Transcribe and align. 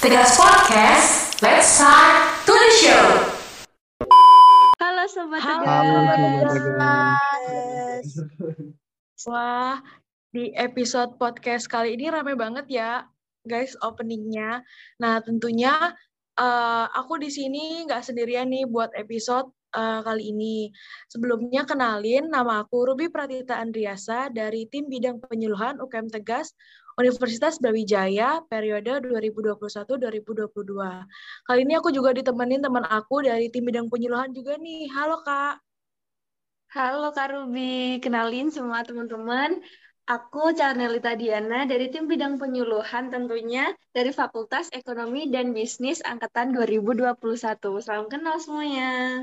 Tegas 0.00 0.32
Podcast, 0.32 1.36
let's 1.44 1.76
start 1.76 2.32
to 2.48 2.56
the 2.56 2.70
show. 2.72 3.04
Halo 4.80 5.04
Sobat 5.04 5.44
Halo, 5.44 5.60
Tegas. 5.60 6.16
Sobat 6.16 6.48
Tegas. 6.56 8.06
Wah, 9.28 9.76
di 10.32 10.56
episode 10.56 11.20
podcast 11.20 11.68
kali 11.68 12.00
ini 12.00 12.08
rame 12.08 12.32
banget 12.32 12.64
ya, 12.72 13.04
guys, 13.44 13.76
openingnya. 13.84 14.64
Nah, 15.04 15.20
tentunya 15.20 15.92
eh, 16.40 16.86
aku 16.96 17.20
di 17.20 17.28
sini 17.28 17.84
nggak 17.84 18.00
sendirian 18.00 18.48
nih 18.48 18.64
buat 18.72 18.96
episode 18.96 19.52
eh, 19.74 20.00
kali 20.02 20.34
ini. 20.34 20.70
Sebelumnya 21.06 21.62
kenalin, 21.66 22.30
nama 22.30 22.62
aku 22.66 22.90
Ruby 22.90 23.10
Pratita 23.10 23.58
Andriasa 23.58 24.30
dari 24.30 24.66
tim 24.66 24.90
bidang 24.90 25.22
penyuluhan 25.22 25.78
UKM 25.78 26.10
Tegas 26.10 26.54
Universitas 27.00 27.56
Brawijaya 27.56 28.44
periode 28.44 29.00
2021-2022. 29.08 31.06
Kali 31.48 31.60
ini 31.64 31.74
aku 31.78 31.88
juga 31.94 32.12
ditemenin 32.12 32.60
teman 32.60 32.84
aku 32.84 33.24
dari 33.24 33.48
tim 33.48 33.64
bidang 33.64 33.88
penyuluhan 33.88 34.34
juga 34.36 34.60
nih. 34.60 34.90
Halo 34.92 35.24
Kak. 35.24 35.64
Halo 36.70 37.10
Kak 37.10 37.34
Ruby, 37.34 37.98
kenalin 37.98 38.52
semua 38.52 38.86
teman-teman. 38.86 39.58
Aku 40.10 40.50
Carnelita 40.58 41.14
Diana 41.14 41.66
dari 41.70 41.86
tim 41.86 42.10
bidang 42.10 42.34
penyuluhan 42.38 43.14
tentunya 43.14 43.70
dari 43.94 44.10
Fakultas 44.10 44.66
Ekonomi 44.74 45.30
dan 45.30 45.54
Bisnis 45.54 46.02
Angkatan 46.02 46.50
2021. 46.50 47.14
Salam 47.78 48.10
kenal 48.10 48.42
semuanya. 48.42 49.22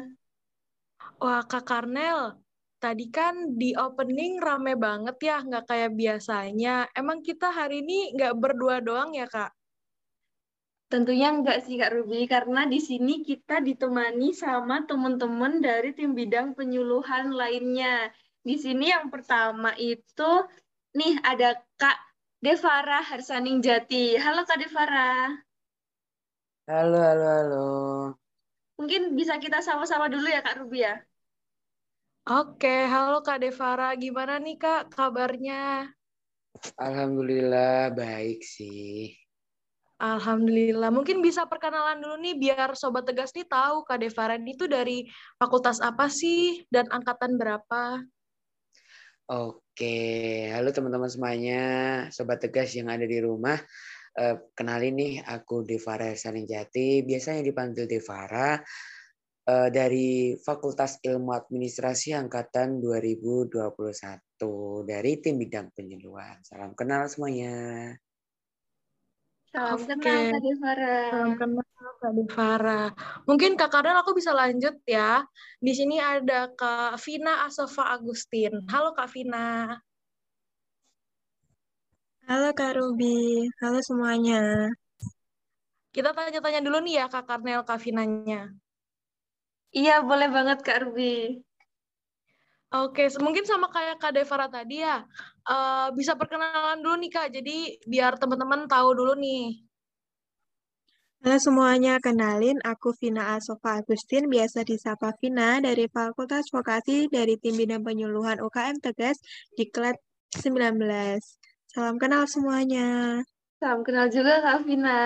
Wah, 1.18 1.44
Kak 1.48 1.64
Karnel, 1.64 2.36
tadi 2.78 3.08
kan 3.08 3.56
di 3.58 3.74
opening 3.74 4.38
rame 4.38 4.76
banget 4.76 5.18
ya, 5.24 5.38
nggak 5.42 5.66
kayak 5.66 5.92
biasanya. 5.96 6.92
Emang 6.94 7.24
kita 7.24 7.50
hari 7.50 7.82
ini 7.82 8.14
nggak 8.14 8.36
berdua 8.38 8.84
doang 8.84 9.16
ya, 9.16 9.26
Kak? 9.26 9.56
Tentunya 10.88 11.32
enggak 11.36 11.68
sih 11.68 11.76
Kak 11.76 11.92
Ruby, 11.92 12.32
karena 12.32 12.64
di 12.64 12.80
sini 12.80 13.20
kita 13.20 13.60
ditemani 13.60 14.32
sama 14.32 14.88
teman-teman 14.88 15.60
dari 15.60 15.92
tim 15.92 16.16
bidang 16.16 16.56
penyuluhan 16.56 17.36
lainnya. 17.36 18.08
Di 18.40 18.56
sini 18.56 18.88
yang 18.88 19.12
pertama 19.12 19.76
itu, 19.76 20.32
nih 20.96 21.20
ada 21.28 21.60
Kak 21.76 22.00
Devara 22.40 23.04
Harsaning 23.04 23.60
Jati. 23.60 24.16
Halo 24.16 24.48
Kak 24.48 24.64
Devara. 24.64 25.36
Halo, 26.72 27.00
halo, 27.00 27.26
halo. 27.26 27.68
Mungkin 28.78 29.18
bisa 29.18 29.42
kita 29.42 29.60
sama-sama 29.60 30.08
dulu 30.08 30.30
ya 30.30 30.40
Kak 30.40 30.64
Ruby 30.64 30.88
ya. 30.88 31.04
Oke, 32.28 32.84
halo 32.92 33.24
Kak 33.24 33.40
Devara. 33.40 33.96
Gimana 33.96 34.36
nih 34.36 34.60
Kak 34.60 34.92
kabarnya? 34.92 35.88
Alhamdulillah 36.76 37.96
baik 37.96 38.44
sih. 38.44 39.16
Alhamdulillah. 39.96 40.92
Mungkin 40.92 41.24
bisa 41.24 41.48
perkenalan 41.48 42.04
dulu 42.04 42.20
nih 42.20 42.36
biar 42.36 42.76
Sobat 42.76 43.08
Tegas 43.08 43.32
nih 43.32 43.48
tahu 43.48 43.88
Kak 43.88 44.04
Devara 44.04 44.36
ini 44.36 44.60
tuh 44.60 44.68
dari 44.68 45.08
fakultas 45.40 45.80
apa 45.80 46.12
sih 46.12 46.68
dan 46.68 46.92
angkatan 46.92 47.40
berapa? 47.40 48.04
Oke, 49.32 50.52
halo 50.52 50.76
teman-teman 50.76 51.08
semuanya, 51.08 51.64
sobat 52.12 52.44
tegas 52.44 52.76
yang 52.76 52.92
ada 52.92 53.08
di 53.08 53.24
rumah. 53.24 53.56
Eh, 54.16 54.36
kenalin 54.52 55.00
nih, 55.00 55.14
aku 55.24 55.64
Devara 55.64 56.12
Saninjati, 56.12 57.08
biasanya 57.08 57.44
dipanggil 57.44 57.88
Devara 57.88 58.60
eh, 59.48 59.70
dari 59.72 60.36
Fakultas 60.36 61.00
Ilmu 61.00 61.32
Administrasi 61.32 62.12
angkatan 62.12 62.84
2021 62.84 63.72
dari 64.84 65.12
tim 65.24 65.40
bidang 65.40 65.72
penyuluhan. 65.72 66.44
Salam 66.44 66.76
kenal 66.76 67.08
semuanya. 67.08 67.96
Salam 69.56 69.80
kenal 69.88 70.36
Kak 70.36 70.42
Devara. 70.44 70.98
Salam 71.10 71.34
kenal 71.40 71.92
Kak 71.98 72.14
Devara. 72.14 72.82
Mungkin 73.24 73.56
Kak 73.56 73.72
Karnel 73.72 74.04
aku 74.04 74.12
bisa 74.14 74.36
lanjut 74.36 74.76
ya. 74.84 75.24
Di 75.58 75.72
sini 75.72 75.98
ada 75.98 76.52
Kak 76.52 77.00
Vina 77.02 77.48
Asofa 77.48 77.96
Agustin. 77.96 78.68
Halo 78.68 78.92
Kak 78.92 79.10
Vina. 79.16 79.80
Halo 82.28 82.52
Kak 82.52 82.76
Ruby, 82.76 83.48
halo 83.64 83.80
semuanya. 83.80 84.68
Kita 85.96 86.12
tanya-tanya 86.12 86.60
dulu 86.60 86.84
nih 86.84 87.00
ya 87.00 87.06
Kak 87.08 87.24
Karnel, 87.24 87.64
Kak 87.64 87.80
Vinanya. 87.80 88.52
Iya, 89.76 90.00
boleh 90.04 90.28
banget 90.32 90.58
Kak 90.64 90.80
Ruby. 90.88 91.44
Oke, 92.68 93.08
mungkin 93.24 93.48
sama 93.48 93.72
kayak 93.72 93.96
Kak 94.00 94.12
Devara 94.12 94.52
tadi 94.52 94.84
ya. 94.84 95.04
Eh, 95.48 95.88
bisa 95.96 96.20
perkenalan 96.20 96.84
dulu 96.84 96.96
nih 97.00 97.12
Kak, 97.12 97.28
jadi 97.32 97.80
biar 97.88 98.20
teman-teman 98.20 98.68
tahu 98.68 98.92
dulu 98.92 99.16
nih. 99.16 99.68
Halo 101.24 101.40
semuanya, 101.42 101.98
kenalin 101.98 102.62
aku 102.64 102.94
Vina 102.94 103.36
Asofa 103.36 103.82
Agustin, 103.82 104.30
biasa 104.30 104.62
disapa 104.64 105.12
Vina 105.18 105.60
dari 105.60 105.90
Fakultas 105.90 106.48
Vokasi 106.54 107.10
dari 107.10 107.36
tim 107.42 107.58
bidang 107.58 107.82
penyuluhan 107.82 108.38
UKM 108.40 108.78
Tegas 108.80 109.18
di 109.58 109.66
kelas 109.68 109.98
19. 110.32 111.40
Salam 111.68 111.98
kenal 111.98 112.30
semuanya. 112.30 113.20
Salam 113.58 113.82
kenal 113.82 114.08
juga 114.14 114.44
Kak 114.44 114.68
Vina. 114.68 115.00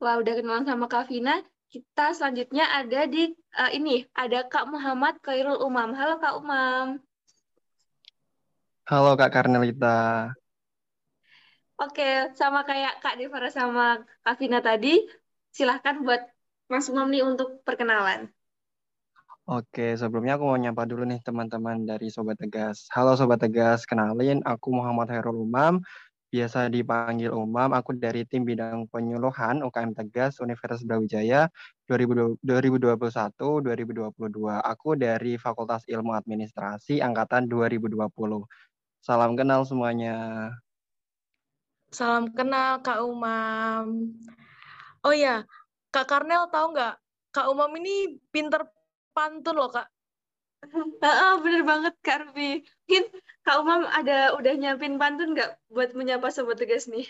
Wah, 0.00 0.14
udah 0.18 0.34
kenalan 0.34 0.64
sama 0.64 0.88
Kak 0.88 1.12
Vina. 1.12 1.42
Kita 1.74 2.14
selanjutnya 2.14 2.70
ada 2.70 3.02
di 3.10 3.34
eh, 3.34 3.70
ini, 3.74 4.06
ada 4.14 4.46
Kak 4.46 4.70
Muhammad 4.70 5.18
Khairul 5.18 5.58
Umam. 5.58 5.90
Halo 5.90 6.22
Kak 6.22 6.38
Umam. 6.38 7.02
Halo 8.86 9.18
Kak 9.18 9.34
Karnelita. 9.34 10.30
Oke, 11.74 12.30
sama 12.38 12.62
kayak 12.62 13.02
Kak 13.02 13.18
Devara 13.18 13.50
sama 13.50 14.06
Kak 14.22 14.38
Vina 14.38 14.62
tadi, 14.62 15.02
silahkan 15.50 15.98
buat 15.98 16.22
Mas 16.70 16.86
Umam 16.86 17.10
nih 17.10 17.26
untuk 17.26 17.66
perkenalan. 17.66 18.30
Oke, 19.50 19.98
sebelumnya 19.98 20.38
aku 20.38 20.46
mau 20.46 20.56
nyapa 20.56 20.86
dulu 20.86 21.02
nih 21.10 21.26
teman-teman 21.26 21.82
dari 21.82 22.06
Sobat 22.06 22.38
Tegas. 22.38 22.86
Halo 22.94 23.18
Sobat 23.18 23.42
Tegas, 23.42 23.82
kenalin 23.82 24.46
aku 24.46 24.70
Muhammad 24.70 25.10
Hairul 25.10 25.42
Umam, 25.42 25.82
biasa 26.34 26.66
dipanggil 26.66 27.30
Umam. 27.30 27.70
Aku 27.78 27.94
dari 27.94 28.26
tim 28.26 28.42
bidang 28.42 28.90
penyuluhan 28.90 29.62
UKM 29.62 29.94
Tegas 29.94 30.42
Universitas 30.42 30.82
Brawijaya 30.82 31.46
2021-2022. 31.86 33.62
Aku 34.58 34.98
dari 34.98 35.38
Fakultas 35.38 35.86
Ilmu 35.86 36.10
Administrasi 36.10 36.98
angkatan 36.98 37.46
2020. 37.46 38.10
Salam 38.98 39.38
kenal 39.38 39.62
semuanya. 39.62 40.50
Salam 41.94 42.26
kenal 42.34 42.82
Kak 42.82 42.98
Umam. 43.06 44.10
Oh 45.06 45.14
ya, 45.14 45.46
Kak 45.94 46.10
Karnel 46.10 46.50
tahu 46.50 46.74
nggak? 46.74 46.98
Kak 47.30 47.46
Umam 47.46 47.70
ini 47.78 48.18
pinter 48.34 48.66
pantun 49.14 49.54
loh 49.54 49.70
Kak. 49.70 49.86
Heeh, 50.72 51.32
bener 51.44 51.62
banget 51.66 51.94
Kak 52.00 52.18
Ruby. 52.24 52.64
Mungkin 52.64 53.04
Kak 53.44 53.56
Umam 53.60 53.82
ada 53.90 54.32
udah 54.38 54.52
nyiapin 54.56 54.96
pantun 54.96 55.36
nggak 55.36 55.60
buat 55.68 55.92
menyapa 55.92 56.32
Sobat 56.32 56.60
Tegas 56.60 56.88
nih? 56.88 57.08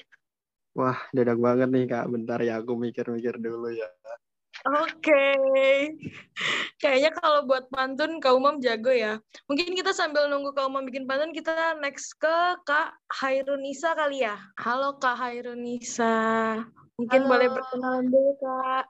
Wah, 0.74 0.98
dadak 1.14 1.38
banget 1.38 1.70
nih 1.70 1.86
Kak. 1.86 2.10
Bentar 2.10 2.42
ya, 2.42 2.58
aku 2.58 2.74
mikir-mikir 2.74 3.38
dulu 3.38 3.70
ya. 3.70 3.86
Oke. 4.64 5.26
Kayaknya 6.80 7.10
kalau 7.14 7.46
buat 7.46 7.70
pantun 7.70 8.18
Kak 8.18 8.34
Umam 8.34 8.58
jago 8.58 8.90
ya. 8.90 9.22
Mungkin 9.46 9.76
kita 9.76 9.94
sambil 9.94 10.26
nunggu 10.26 10.50
Kak 10.50 10.66
Umam 10.66 10.82
bikin 10.88 11.06
pantun, 11.06 11.30
kita 11.30 11.78
next 11.78 12.18
ke 12.18 12.58
Kak 12.66 12.98
Hairunisa 13.22 13.94
kali 13.94 14.26
ya. 14.26 14.34
Halo 14.58 14.98
Kak 14.98 15.20
Hairunisa. 15.20 16.58
Mungkin 16.98 17.20
Halo. 17.26 17.30
boleh 17.30 17.48
perkenalan 17.50 18.06
dulu 18.10 18.32
Kak. 18.42 18.84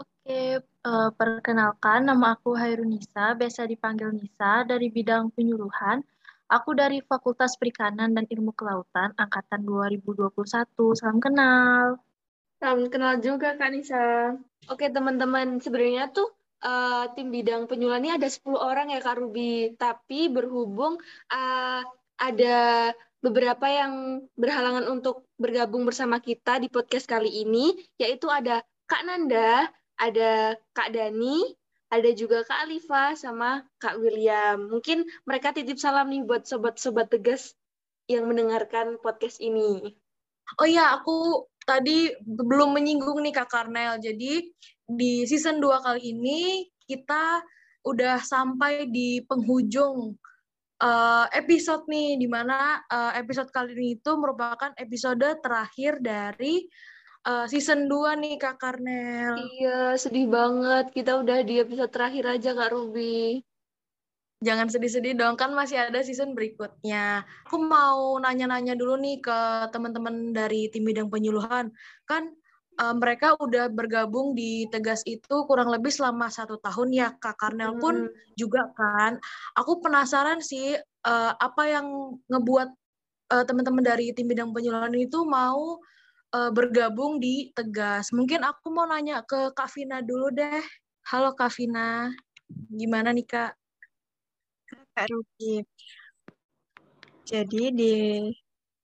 Oke, 0.00 0.64
eh, 0.84 1.10
perkenalkan 1.14 2.08
nama 2.08 2.36
aku 2.36 2.56
Hairunisa, 2.56 3.36
biasa 3.36 3.68
dipanggil 3.68 4.12
Nisa 4.12 4.64
dari 4.64 4.88
bidang 4.88 5.32
penyuluhan. 5.32 6.00
Aku 6.50 6.74
dari 6.74 6.98
Fakultas 7.06 7.54
Perikanan 7.54 8.10
dan 8.10 8.26
Ilmu 8.26 8.50
Kelautan 8.58 9.14
angkatan 9.14 9.62
2021. 9.62 10.98
Salam 10.98 11.22
kenal. 11.22 12.02
Salam 12.58 12.90
kenal 12.90 13.22
juga 13.22 13.54
Kak 13.54 13.70
Nisa. 13.70 14.34
Oke 14.66 14.90
teman-teman, 14.90 15.62
sebenarnya 15.62 16.10
tuh 16.10 16.26
eh, 16.60 17.04
tim 17.14 17.30
bidang 17.30 17.70
penyuluhan 17.70 18.02
ini 18.02 18.12
ada 18.18 18.26
10 18.26 18.50
orang 18.58 18.90
ya 18.90 18.98
Kak 18.98 19.22
Ruby. 19.22 19.78
Tapi 19.78 20.26
berhubung 20.26 20.98
eh, 21.30 21.82
ada 22.20 22.58
beberapa 23.20 23.66
yang 23.68 24.24
berhalangan 24.34 24.88
untuk 24.90 25.28
bergabung 25.36 25.84
bersama 25.84 26.18
kita 26.18 26.58
di 26.58 26.66
podcast 26.66 27.06
kali 27.06 27.46
ini, 27.46 27.78
yaitu 28.00 28.26
ada 28.26 28.64
Kak 28.90 29.06
Nanda, 29.06 29.70
ada 30.00 30.56
Kak 30.72 30.96
Dani, 30.96 31.44
ada 31.92 32.10
juga 32.16 32.40
Kak 32.48 32.64
Alifa, 32.64 33.12
sama 33.14 33.60
Kak 33.76 34.00
William. 34.00 34.72
Mungkin 34.72 35.04
mereka 35.28 35.52
titip 35.52 35.76
salam 35.76 36.08
nih 36.08 36.24
buat 36.24 36.48
sobat-sobat 36.48 37.12
tegas 37.12 37.52
yang 38.08 38.24
mendengarkan 38.24 38.96
podcast 39.04 39.38
ini. 39.44 39.94
Oh 40.58 40.66
iya, 40.66 40.96
aku 40.96 41.46
tadi 41.68 42.10
belum 42.24 42.74
menyinggung 42.74 43.20
nih 43.20 43.36
Kak 43.36 43.52
Karnel. 43.52 44.00
Jadi 44.00 44.50
di 44.88 45.22
season 45.28 45.62
2 45.62 45.84
kali 45.84 46.16
ini 46.16 46.66
kita 46.88 47.44
udah 47.86 48.18
sampai 48.18 48.88
di 48.90 49.22
penghujung 49.28 50.16
eh, 50.80 51.26
episode 51.36 51.86
nih, 51.86 52.16
di 52.18 52.26
mana 52.26 52.80
eh, 52.88 53.20
episode 53.20 53.52
kali 53.52 53.76
ini 53.76 54.00
itu 54.00 54.10
merupakan 54.16 54.72
episode 54.80 55.38
terakhir 55.44 56.00
dari 56.00 56.66
uh, 57.26 57.46
season 57.48 57.88
2 57.88 58.20
nih 58.20 58.34
Kak 58.40 58.56
Karnel. 58.60 59.36
Iya, 59.36 59.96
sedih 60.00 60.28
banget. 60.30 60.92
Kita 60.94 61.20
udah 61.20 61.44
di 61.44 61.60
episode 61.60 61.92
terakhir 61.92 62.24
aja 62.38 62.50
Kak 62.56 62.72
Ruby. 62.72 63.42
Jangan 64.40 64.72
sedih-sedih 64.72 65.20
dong, 65.20 65.36
kan 65.36 65.52
masih 65.52 65.92
ada 65.92 66.00
season 66.00 66.32
berikutnya. 66.32 67.28
Aku 67.44 67.60
mau 67.60 68.16
nanya-nanya 68.16 68.72
dulu 68.72 68.96
nih 68.96 69.20
ke 69.20 69.68
teman-teman 69.68 70.32
dari 70.32 70.72
tim 70.72 70.88
bidang 70.88 71.12
penyuluhan. 71.12 71.68
Kan 72.08 72.32
uh, 72.80 72.96
mereka 72.96 73.36
udah 73.36 73.68
bergabung 73.68 74.32
di 74.32 74.64
Tegas 74.72 75.04
itu 75.04 75.44
kurang 75.44 75.68
lebih 75.68 75.92
selama 75.92 76.32
satu 76.32 76.56
tahun 76.56 76.88
ya, 76.88 77.08
Kak 77.20 77.36
Karnel 77.36 77.76
pun 77.76 78.08
hmm. 78.08 78.32
juga 78.32 78.64
kan. 78.72 79.20
Aku 79.60 79.84
penasaran 79.84 80.40
sih 80.40 80.72
uh, 81.04 81.32
apa 81.36 81.62
yang 81.68 82.16
ngebuat 82.32 82.68
uh, 83.36 83.44
teman-teman 83.44 83.84
dari 83.84 84.16
tim 84.16 84.24
bidang 84.24 84.56
penyuluhan 84.56 84.96
itu 84.96 85.20
mau 85.28 85.76
uh, 86.34 86.50
bergabung 86.54 87.18
di 87.18 87.50
Tegas. 87.54 88.14
Mungkin 88.14 88.42
aku 88.46 88.70
mau 88.70 88.86
nanya 88.86 89.22
ke 89.26 89.50
Kak 89.54 89.70
Vina 89.74 90.02
dulu 90.02 90.30
deh. 90.34 90.62
Halo 91.10 91.34
Kak 91.34 91.50
Vina, 91.54 92.10
gimana 92.70 93.10
nih 93.10 93.26
Kak? 93.26 93.52
Kak 94.94 95.06
Ruki. 95.10 95.64
Jadi 97.26 97.62
di 97.74 97.94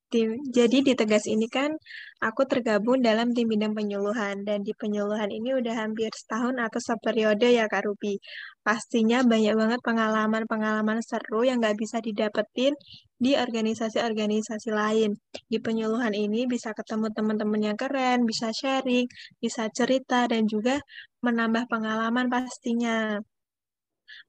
tim 0.06 0.38
jadi 0.54 0.78
di 0.86 0.92
Tegas 0.94 1.26
ini 1.26 1.50
kan 1.50 1.74
aku 2.22 2.46
tergabung 2.46 3.02
dalam 3.02 3.34
tim 3.34 3.50
bidang 3.50 3.74
penyuluhan 3.74 4.46
dan 4.46 4.62
di 4.62 4.70
penyuluhan 4.78 5.30
ini 5.34 5.50
udah 5.58 5.74
hampir 5.74 6.10
setahun 6.14 6.54
atau 6.62 6.78
seperiode 6.78 7.50
ya 7.50 7.66
Kak 7.66 7.86
Ruby. 7.90 8.18
Pastinya 8.66 9.22
banyak 9.22 9.54
banget 9.60 9.80
pengalaman-pengalaman 9.86 10.98
seru 11.08 11.46
yang 11.46 11.62
nggak 11.62 11.78
bisa 11.82 12.02
didapetin 12.02 12.74
di 13.14 13.38
organisasi-organisasi 13.38 14.70
lain. 14.74 15.10
Di 15.46 15.58
penyuluhan 15.62 16.10
ini 16.10 16.50
bisa 16.50 16.74
ketemu 16.74 17.06
teman-teman 17.14 17.60
yang 17.62 17.78
keren, 17.78 18.26
bisa 18.26 18.50
sharing, 18.50 19.06
bisa 19.38 19.70
cerita 19.70 20.26
dan 20.26 20.50
juga 20.50 20.82
menambah 21.22 21.70
pengalaman 21.70 22.26
pastinya 22.26 23.22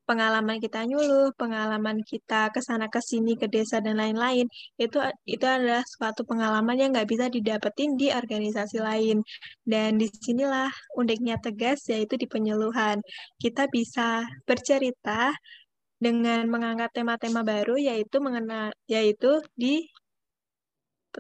pengalaman 0.08 0.58
kita 0.64 0.84
nyuluh, 0.90 1.34
pengalaman 1.40 1.98
kita 2.04 2.50
ke 2.54 2.60
sana 2.64 2.88
ke 2.94 3.00
sini 3.04 3.34
ke 3.42 3.46
desa 3.52 3.78
dan 3.86 3.96
lain-lain, 4.02 4.46
itu 4.80 4.98
itu 5.28 5.46
adalah 5.46 5.84
suatu 5.86 6.22
pengalaman 6.30 6.76
yang 6.80 6.90
nggak 6.94 7.10
bisa 7.10 7.26
didapetin 7.28 7.96
di 8.00 8.08
organisasi 8.14 8.78
lain. 8.82 9.18
Dan 9.64 9.98
di 10.02 10.08
sinilah 10.10 10.72
uniknya 11.00 11.36
tegas 11.44 11.80
yaitu 11.92 12.14
di 12.22 12.28
penyuluhan. 12.30 12.98
Kita 13.42 13.68
bisa 13.70 14.26
bercerita 14.48 15.34
dengan 15.98 16.46
mengangkat 16.50 16.90
tema-tema 16.94 17.42
baru 17.42 17.76
yaitu 17.78 18.22
mengenal 18.22 18.70
yaitu 18.86 19.42
di 19.58 19.90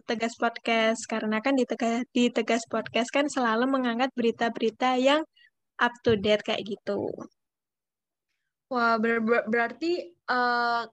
Tegas 0.06 0.38
Podcast 0.38 1.10
karena 1.10 1.42
kan 1.42 1.58
di 1.58 1.66
Tegas, 1.66 2.06
di 2.14 2.30
Tegas 2.30 2.64
Podcast 2.70 3.10
kan 3.10 3.26
selalu 3.26 3.66
mengangkat 3.66 4.14
berita-berita 4.14 4.94
yang 5.02 5.26
up 5.82 5.94
to 6.06 6.14
date 6.14 6.46
kayak 6.46 6.62
gitu. 6.70 7.10
Wah, 8.68 9.00
ber 9.00 9.24
ber 9.24 9.48
berarti 9.48 10.12
uh, 10.28 10.84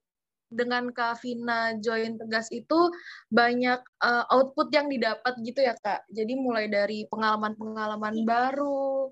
dengan 0.47 0.94
Kak 0.94 1.19
Vina 1.26 1.75
join 1.82 2.15
Tegas 2.15 2.47
itu 2.55 2.94
banyak 3.35 3.82
uh, 3.99 4.25
output 4.31 4.71
yang 4.71 4.87
didapat 4.87 5.35
gitu 5.43 5.59
ya 5.59 5.75
Kak. 5.82 6.06
Jadi 6.15 6.38
mulai 6.38 6.71
dari 6.71 7.03
pengalaman-pengalaman 7.11 8.23
baru, 8.23 9.11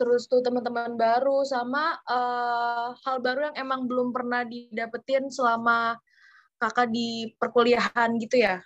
terus 0.00 0.24
tuh 0.26 0.40
teman-teman 0.40 0.96
baru 0.96 1.44
sama 1.44 2.00
uh, 2.08 2.96
hal 3.04 3.20
baru 3.20 3.52
yang 3.52 3.68
emang 3.68 3.84
belum 3.84 4.08
pernah 4.10 4.42
didapetin 4.48 5.28
selama 5.28 6.00
kakak 6.56 6.88
di 6.88 7.36
perkuliahan 7.36 8.16
gitu 8.16 8.40
ya. 8.40 8.64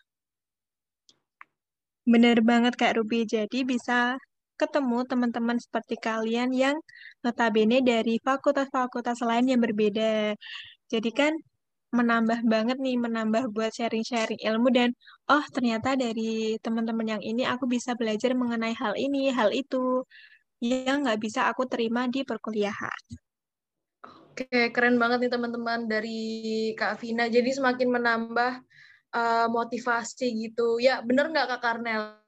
Bener 2.07 2.41
banget 2.41 2.79
Kak 2.79 2.97
Ruby. 2.97 3.27
Jadi 3.27 3.67
bisa 3.67 4.17
ketemu 4.61 5.07
teman-teman 5.07 5.57
seperti 5.63 5.95
kalian 5.97 6.51
yang 6.53 6.77
notabene 7.25 7.79
dari 7.81 8.19
fakultas-fakultas 8.19 9.23
lain 9.23 9.47
yang 9.55 9.61
berbeda. 9.63 10.35
Jadi 10.93 11.11
kan 11.15 11.33
menambah 11.89 12.45
banget 12.45 12.77
nih, 12.77 13.01
menambah 13.01 13.49
buat 13.55 13.73
sharing-sharing 13.73 14.41
ilmu 14.45 14.69
dan 14.69 14.93
oh 15.33 15.45
ternyata 15.49 15.97
dari 15.97 16.61
teman-teman 16.61 17.17
yang 17.17 17.23
ini 17.25 17.49
aku 17.49 17.65
bisa 17.65 17.97
belajar 17.97 18.37
mengenai 18.37 18.77
hal 18.77 18.93
ini, 18.99 19.33
hal 19.33 19.49
itu 19.55 20.05
yang 20.61 21.07
nggak 21.07 21.21
bisa 21.23 21.49
aku 21.49 21.65
terima 21.65 22.11
di 22.11 22.27
perkuliahan. 22.27 23.01
Oke, 24.39 24.71
keren 24.71 25.01
banget 25.03 25.27
nih 25.27 25.33
teman-teman 25.35 25.91
dari 25.91 26.21
Kak 26.79 27.03
Vina. 27.03 27.27
Jadi 27.27 27.51
semakin 27.59 27.89
menambah 27.91 28.53
uh, 29.11 29.47
motivasi 29.51 30.31
gitu. 30.47 30.79
Ya, 30.79 31.03
bener 31.03 31.33
nggak 31.33 31.59
Kak 31.59 31.61
Karnel? 31.63 32.23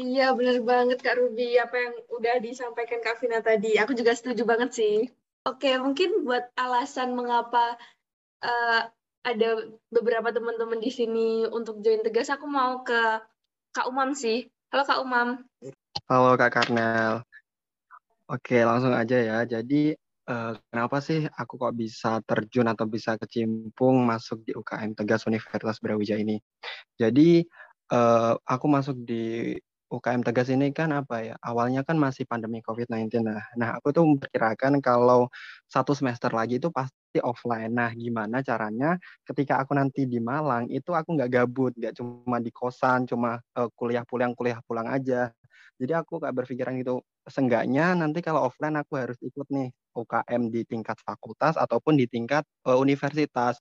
Iya, 0.00 0.32
benar 0.32 0.56
banget 0.64 0.98
Kak 1.04 1.20
Ruby. 1.20 1.60
Apa 1.60 1.76
yang 1.76 1.94
udah 2.08 2.34
disampaikan 2.40 3.04
Kak 3.04 3.20
Vina 3.20 3.44
tadi. 3.44 3.76
Aku 3.76 3.92
juga 3.92 4.16
setuju 4.16 4.48
banget 4.48 4.72
sih. 4.72 4.96
Oke, 5.44 5.76
mungkin 5.76 6.24
buat 6.24 6.48
alasan 6.56 7.12
mengapa 7.12 7.76
uh, 8.40 8.82
ada 9.22 9.48
beberapa 9.92 10.32
teman-teman 10.34 10.80
di 10.80 10.90
sini 10.90 11.44
untuk 11.46 11.84
join 11.84 12.02
Tegas, 12.02 12.32
aku 12.32 12.46
mau 12.48 12.80
ke 12.82 13.20
Kak 13.74 13.86
Umam 13.86 14.16
sih. 14.16 14.48
Halo 14.72 14.82
Kak 14.88 15.00
Umam. 15.04 15.28
Halo 16.08 16.34
Kak 16.40 16.50
Karnel. 16.56 17.20
Oke, 18.32 18.64
langsung 18.64 18.96
aja 18.96 19.18
ya. 19.20 19.38
Jadi, 19.44 19.92
uh, 20.26 20.56
kenapa 20.72 21.04
sih 21.04 21.28
aku 21.28 21.60
kok 21.60 21.76
bisa 21.76 22.24
terjun 22.24 22.66
atau 22.66 22.88
bisa 22.88 23.20
kecimpung 23.20 24.02
masuk 24.08 24.40
di 24.42 24.56
UKM 24.56 24.96
Tegas 24.96 25.28
Universitas 25.28 25.78
Brawijaya 25.78 26.24
ini? 26.24 26.40
Jadi, 26.96 27.44
uh, 27.92 28.34
aku 28.48 28.66
masuk 28.66 28.96
di 29.04 29.54
UKM 29.92 30.24
Tegas 30.24 30.48
ini 30.48 30.72
kan 30.72 30.88
apa 30.96 31.20
ya, 31.20 31.34
awalnya 31.44 31.84
kan 31.84 32.00
masih 32.00 32.24
pandemi 32.24 32.64
COVID-19. 32.64 33.20
Nah, 33.20 33.44
nah 33.60 33.76
aku 33.76 33.92
tuh 33.92 34.08
memperkirakan 34.08 34.80
kalau 34.80 35.28
satu 35.68 35.92
semester 35.92 36.32
lagi 36.32 36.56
itu 36.56 36.72
pasti 36.72 37.20
offline. 37.20 37.68
Nah, 37.68 37.92
gimana 37.92 38.40
caranya 38.40 38.96
ketika 39.28 39.60
aku 39.60 39.76
nanti 39.76 40.08
di 40.08 40.16
Malang, 40.16 40.72
itu 40.72 40.96
aku 40.96 41.12
nggak 41.12 41.30
gabut, 41.30 41.72
nggak 41.76 41.92
cuma 42.00 42.40
di 42.40 42.48
kosan, 42.48 43.04
cuma 43.04 43.36
uh, 43.52 43.68
kuliah 43.76 44.04
pulang, 44.08 44.32
kuliah 44.32 44.64
pulang 44.64 44.88
aja. 44.88 45.28
Jadi 45.76 45.92
aku 45.92 46.24
kayak 46.24 46.36
berpikiran 46.40 46.72
gitu, 46.80 47.04
seenggaknya 47.28 47.92
nanti 47.92 48.24
kalau 48.24 48.48
offline 48.48 48.80
aku 48.80 48.96
harus 48.96 49.18
ikut 49.20 49.44
nih 49.52 49.68
UKM 49.96 50.52
di 50.52 50.64
tingkat 50.68 50.98
fakultas 51.04 51.56
ataupun 51.56 51.96
di 51.96 52.08
tingkat 52.08 52.44
uh, 52.68 52.76
universitas. 52.76 53.60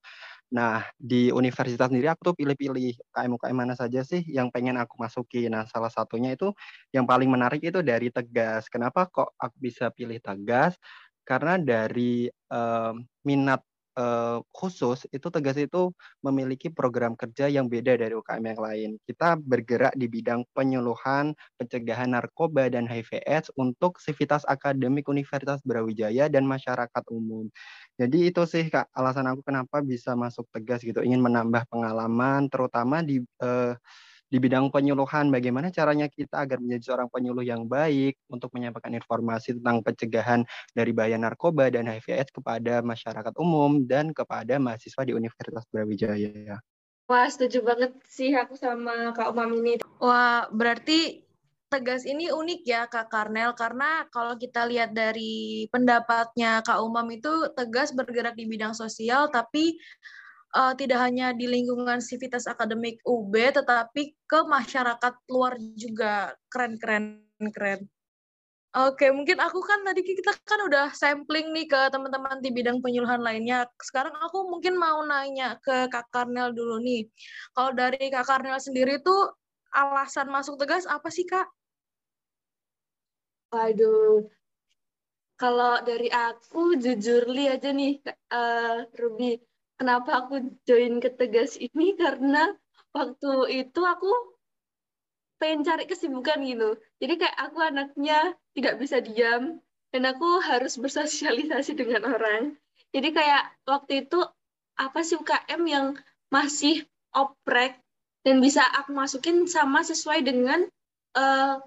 Nah, 0.52 0.84
di 1.00 1.32
universitas 1.32 1.88
sendiri 1.88 2.12
aku 2.12 2.34
tuh 2.34 2.36
pilih-pilih 2.36 3.00
UKM-UKM 3.12 3.56
mana 3.56 3.76
saja 3.76 4.04
sih 4.04 4.20
yang 4.28 4.52
pengen 4.52 4.76
aku 4.76 5.00
masuki. 5.00 5.48
Nah, 5.48 5.64
salah 5.72 5.88
satunya 5.88 6.36
itu 6.36 6.52
yang 6.92 7.08
paling 7.08 7.32
menarik 7.32 7.64
itu 7.64 7.80
dari 7.80 8.12
Tegas. 8.12 8.68
Kenapa 8.68 9.08
kok 9.08 9.32
aku 9.40 9.56
bisa 9.60 9.88
pilih 9.96 10.20
Tegas? 10.20 10.76
Karena 11.24 11.56
dari 11.56 12.28
uh, 12.52 12.94
minat 13.24 13.64
uh, 13.98 14.40
khusus 14.56 15.08
itu 15.12 15.28
Tegas 15.32 15.58
itu 15.58 15.92
memiliki 16.24 16.68
program 16.68 17.16
kerja 17.16 17.48
yang 17.48 17.72
beda 17.72 17.96
dari 17.96 18.14
UKM 18.16 18.44
yang 18.44 18.62
lain. 18.62 18.90
Kita 19.08 19.40
bergerak 19.40 19.96
di 19.96 20.12
bidang 20.12 20.44
penyuluhan, 20.52 21.34
pencegahan 21.56 22.12
narkoba 22.14 22.68
dan 22.68 22.88
HIV/AIDS 22.88 23.52
untuk 23.56 23.98
sivitas 24.00 24.44
akademik 24.48 25.08
Universitas 25.08 25.64
Brawijaya 25.64 26.28
dan 26.28 26.44
masyarakat 26.48 27.04
umum. 27.12 27.48
Jadi 27.96 28.32
itu 28.32 28.42
sih 28.48 28.68
Kak 28.68 28.92
alasan 28.96 29.28
aku 29.32 29.42
kenapa 29.46 29.80
bisa 29.84 30.16
masuk 30.16 30.48
Tegas 30.52 30.84
gitu, 30.84 31.00
ingin 31.02 31.24
menambah 31.24 31.68
pengalaman 31.72 32.52
terutama 32.52 33.00
di 33.00 33.24
uh, 33.40 33.74
di 34.32 34.40
bidang 34.40 34.72
penyuluhan, 34.72 35.28
bagaimana 35.28 35.68
caranya 35.76 36.08
kita 36.08 36.48
agar 36.48 36.64
menjadi 36.64 36.84
seorang 36.88 37.12
penyuluh 37.12 37.44
yang 37.44 37.68
baik 37.68 38.16
untuk 38.32 38.48
menyampaikan 38.56 38.96
informasi 38.96 39.60
tentang 39.60 39.84
pencegahan 39.84 40.48
dari 40.72 40.96
bahaya 40.96 41.20
narkoba 41.20 41.68
dan 41.68 41.92
HIV/AIDS 41.92 42.32
kepada 42.32 42.80
masyarakat 42.80 43.34
umum 43.36 43.84
dan 43.84 44.16
kepada 44.16 44.56
mahasiswa 44.56 45.04
di 45.04 45.12
Universitas 45.12 45.68
Brawijaya. 45.68 46.64
Wah, 47.12 47.28
setuju 47.28 47.60
banget 47.60 47.92
sih 48.08 48.32
aku 48.32 48.56
sama 48.56 49.12
Kak 49.12 49.36
Umam 49.36 49.52
ini. 49.60 49.84
Wah, 50.00 50.48
berarti 50.48 51.28
Tegas 51.72 52.04
ini 52.04 52.28
unik 52.28 52.68
ya 52.68 52.84
Kak 52.92 53.08
Karnel 53.08 53.56
karena 53.56 54.04
kalau 54.12 54.36
kita 54.36 54.68
lihat 54.68 54.92
dari 54.92 55.64
pendapatnya 55.72 56.60
Kak 56.68 56.84
Umam 56.84 57.08
itu 57.16 57.48
Tegas 57.56 57.96
bergerak 57.96 58.36
di 58.36 58.44
bidang 58.44 58.76
sosial 58.76 59.32
tapi 59.32 59.80
uh, 60.56 60.74
tidak 60.76 61.00
hanya 61.00 61.32
di 61.32 61.48
lingkungan 61.48 62.00
sivitas 62.04 62.48
akademik 62.48 63.00
UB, 63.08 63.34
tetapi 63.34 64.16
ke 64.28 64.40
masyarakat 64.48 65.14
luar 65.32 65.56
juga 65.76 66.36
keren-keren 66.52 67.24
keren. 67.52 67.88
Oke, 68.72 69.12
mungkin 69.12 69.36
aku 69.44 69.60
kan 69.68 69.84
tadi 69.84 70.00
kita 70.00 70.32
kan 70.48 70.64
udah 70.64 70.96
sampling 70.96 71.52
nih 71.52 71.68
ke 71.68 71.92
teman-teman 71.92 72.40
di 72.40 72.56
bidang 72.56 72.80
penyuluhan 72.80 73.20
lainnya. 73.20 73.68
Sekarang 73.84 74.16
aku 74.16 74.48
mungkin 74.48 74.80
mau 74.80 75.04
nanya 75.04 75.60
ke 75.60 75.92
Kak 75.92 76.08
Karnel 76.08 76.56
dulu 76.56 76.80
nih. 76.80 77.04
Kalau 77.52 77.76
dari 77.76 78.08
Kak 78.08 78.24
Karnel 78.24 78.64
sendiri 78.64 79.04
tuh 79.04 79.28
alasan 79.76 80.32
masuk 80.32 80.56
tegas 80.56 80.88
apa 80.88 81.12
sih 81.12 81.28
Kak? 81.28 81.52
Waduh, 83.52 84.32
kalau 85.36 85.84
dari 85.84 86.08
aku 86.08 86.80
jujur 86.80 87.28
li 87.28 87.52
aja 87.52 87.76
nih, 87.76 88.00
uh, 88.32 88.88
Ruby 88.96 89.36
kenapa 89.82 90.22
aku 90.22 90.62
join 90.70 91.02
ke 91.02 91.10
Tegas 91.10 91.58
ini 91.58 91.98
karena 91.98 92.54
waktu 92.94 93.66
itu 93.66 93.82
aku 93.82 94.14
pengen 95.42 95.66
cari 95.66 95.90
kesibukan 95.90 96.38
gitu. 96.46 96.78
Jadi 97.02 97.18
kayak 97.18 97.38
aku 97.50 97.58
anaknya 97.66 98.38
tidak 98.54 98.78
bisa 98.78 99.02
diam 99.02 99.58
dan 99.90 100.04
aku 100.06 100.38
harus 100.46 100.78
bersosialisasi 100.78 101.74
dengan 101.74 102.06
orang. 102.06 102.54
Jadi 102.94 103.10
kayak 103.10 103.58
waktu 103.66 104.06
itu 104.06 104.22
apa 104.78 105.02
sih 105.02 105.18
UKM 105.18 105.62
yang 105.66 105.98
masih 106.30 106.86
oprek 107.18 107.82
dan 108.22 108.38
bisa 108.38 108.62
aku 108.62 108.94
masukin 108.94 109.50
sama 109.50 109.82
sesuai 109.82 110.22
dengan 110.22 110.62
uh, 111.18 111.58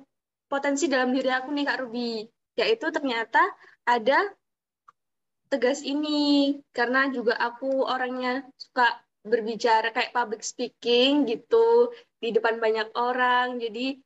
potensi 0.46 0.86
dalam 0.86 1.10
diri 1.10 1.34
aku 1.34 1.50
nih 1.50 1.66
Kak 1.66 1.78
Ruby. 1.82 2.30
Yaitu 2.54 2.94
ternyata 2.94 3.42
ada 3.82 4.22
tegas 5.52 5.84
ini 5.84 6.58
karena 6.74 7.08
juga 7.12 7.38
aku 7.38 7.84
orangnya 7.86 8.44
suka 8.56 9.00
berbicara 9.24 9.88
kayak 9.90 10.12
public 10.12 10.44
speaking 10.44 11.24
gitu 11.24 11.92
di 12.20 12.32
depan 12.32 12.60
banyak 12.60 12.92
orang. 12.96 13.56
Jadi 13.58 13.98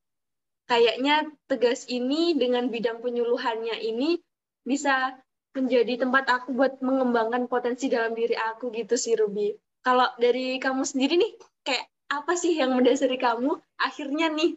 kayaknya 0.68 1.26
tegas 1.50 1.88
ini 1.90 2.38
dengan 2.38 2.70
bidang 2.70 3.02
penyuluhannya 3.02 3.82
ini 3.82 4.20
bisa 4.62 5.16
menjadi 5.56 6.06
tempat 6.06 6.28
aku 6.30 6.54
buat 6.54 6.78
mengembangkan 6.78 7.50
potensi 7.50 7.90
dalam 7.90 8.14
diri 8.14 8.38
aku 8.38 8.70
gitu 8.70 8.94
sih 8.94 9.18
Ruby. 9.18 9.56
Kalau 9.82 10.06
dari 10.20 10.60
kamu 10.60 10.84
sendiri 10.84 11.18
nih 11.18 11.32
kayak 11.66 11.88
apa 12.08 12.32
sih 12.36 12.54
yang 12.54 12.76
mendasari 12.76 13.18
kamu 13.18 13.58
akhirnya 13.80 14.30
nih 14.30 14.54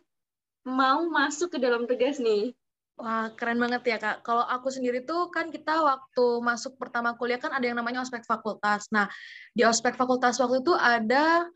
mau 0.68 1.08
masuk 1.10 1.56
ke 1.56 1.58
dalam 1.58 1.90
tegas 1.90 2.22
nih? 2.22 2.54
Wah, 3.02 3.34
keren 3.34 3.58
banget 3.58 3.82
ya, 3.82 3.98
Kak. 3.98 4.22
Kalau 4.22 4.46
aku 4.46 4.70
sendiri 4.70 5.02
tuh 5.02 5.34
kan 5.34 5.50
kita 5.50 5.74
waktu 5.74 6.26
masuk 6.46 6.78
pertama 6.78 7.18
kuliah 7.18 7.42
kan 7.42 7.50
ada 7.50 7.66
yang 7.66 7.82
namanya 7.82 8.06
ospek 8.06 8.22
fakultas. 8.30 8.86
Nah, 8.94 9.10
di 9.58 9.66
ospek 9.66 9.98
fakultas 9.98 10.38
waktu 10.38 10.62
itu 10.62 10.70
ada 10.78 11.50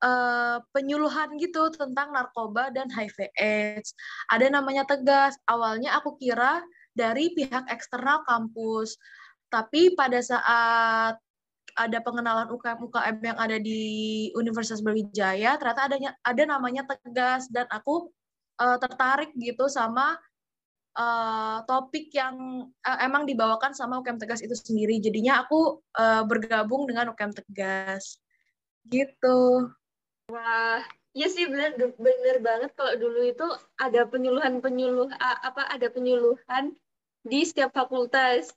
uh, 0.00 0.56
penyuluhan 0.72 1.36
gitu 1.36 1.68
tentang 1.76 2.16
narkoba 2.16 2.72
dan 2.72 2.88
HIV 2.88 3.28
AIDS. 3.36 3.92
Ada 4.32 4.48
namanya 4.48 4.88
Tegas. 4.88 5.36
Awalnya 5.44 6.00
aku 6.00 6.16
kira 6.16 6.64
dari 6.96 7.36
pihak 7.36 7.68
eksternal 7.68 8.24
kampus. 8.24 8.96
Tapi 9.52 9.92
pada 9.92 10.24
saat 10.24 11.20
ada 11.76 11.98
pengenalan 12.00 12.48
UKM-UKM 12.56 13.16
yang 13.20 13.36
ada 13.36 13.60
di 13.60 13.84
Universitas 14.32 14.80
Brawijaya, 14.80 15.60
ternyata 15.60 15.92
adanya 15.92 16.10
ada 16.24 16.42
namanya 16.48 16.88
Tegas 16.88 17.52
dan 17.52 17.68
aku 17.68 18.08
uh, 18.64 18.80
tertarik 18.80 19.36
gitu 19.36 19.68
sama 19.68 20.16
uh, 20.96 21.62
topik 21.68 22.10
yang 22.16 22.66
uh, 22.82 22.98
emang 23.04 23.28
dibawakan 23.28 23.76
sama 23.76 24.00
UKM 24.00 24.18
Tegas 24.18 24.40
itu 24.40 24.56
sendiri. 24.56 24.98
Jadinya 24.98 25.44
aku 25.44 25.84
uh, 25.94 26.24
bergabung 26.24 26.88
dengan 26.88 27.12
UKM 27.12 27.36
Tegas. 27.36 28.18
Gitu. 28.88 29.68
Wah, 30.32 30.82
iya 31.14 31.28
sih 31.30 31.46
benar 31.46 31.78
benar 31.78 32.36
banget 32.42 32.70
kalau 32.74 32.98
dulu 32.98 33.20
itu 33.22 33.46
ada 33.78 34.08
penyuluhan-penyuluh 34.10 35.14
apa 35.22 35.70
ada 35.70 35.86
penyuluhan 35.86 36.74
di 37.22 37.40
setiap 37.46 37.70
fakultas. 37.70 38.50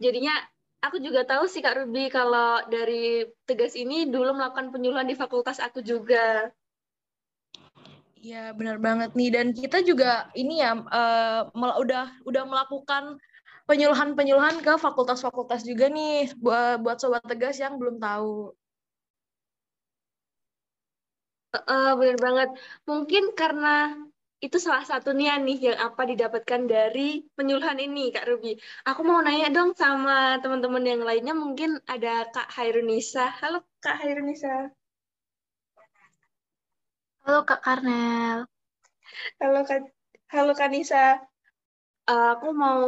Jadinya 0.00 0.36
aku 0.80 1.00
juga 1.00 1.24
tahu 1.28 1.48
sih 1.48 1.60
Kak 1.60 1.76
Ruby 1.84 2.08
kalau 2.12 2.64
dari 2.68 3.24
Tegas 3.44 3.76
ini 3.76 4.08
dulu 4.08 4.36
melakukan 4.36 4.72
penyuluhan 4.72 5.08
di 5.08 5.16
fakultas 5.16 5.60
aku 5.60 5.80
juga. 5.84 6.52
Iya 8.20 8.52
benar 8.58 8.76
banget 8.86 9.10
nih 9.18 9.28
dan 9.34 9.46
kita 9.56 9.78
juga 9.88 10.28
ini 10.40 10.60
ya 10.62 10.70
uh, 10.76 11.40
udah 11.82 12.04
udah 12.28 12.42
melakukan 12.50 13.16
penyuluhan-penyuluhan 13.68 14.56
ke 14.66 14.72
fakultas-fakultas 14.84 15.60
juga 15.70 15.84
nih 15.96 16.28
buat 16.44 16.84
buat 16.84 16.96
sobat 17.00 17.24
tegas 17.30 17.56
yang 17.64 17.74
belum 17.80 17.96
tahu. 17.96 18.52
Uh, 21.72 21.92
benar 21.98 22.18
banget. 22.26 22.48
Mungkin 22.88 23.22
karena 23.40 23.96
itu 24.44 24.56
salah 24.66 24.84
satunya 24.90 25.30
nih 25.46 25.56
yang 25.72 25.78
apa 25.86 26.02
didapatkan 26.10 26.62
dari 26.74 27.24
penyuluhan 27.36 27.78
ini 27.86 28.12
Kak 28.14 28.24
Ruby. 28.28 28.52
Aku 28.88 29.00
mau 29.08 29.20
nanya 29.24 29.48
dong 29.56 29.70
sama 29.82 30.36
teman-teman 30.42 30.84
yang 30.90 31.02
lainnya 31.08 31.34
mungkin 31.36 31.70
ada 31.88 32.28
Kak 32.34 32.48
Hairunisa. 32.56 33.32
Halo 33.40 33.64
Kak 33.84 33.96
Hairunisa. 34.00 34.79
Halo 37.20 37.44
Kak 37.44 37.60
Karnel. 37.60 38.48
Halo 39.36 39.60
Kak, 39.68 39.92
halo 40.32 40.52
Kak 40.56 40.72
Nisa. 40.72 41.20
Uh, 42.08 42.32
aku 42.32 42.48
mau 42.56 42.80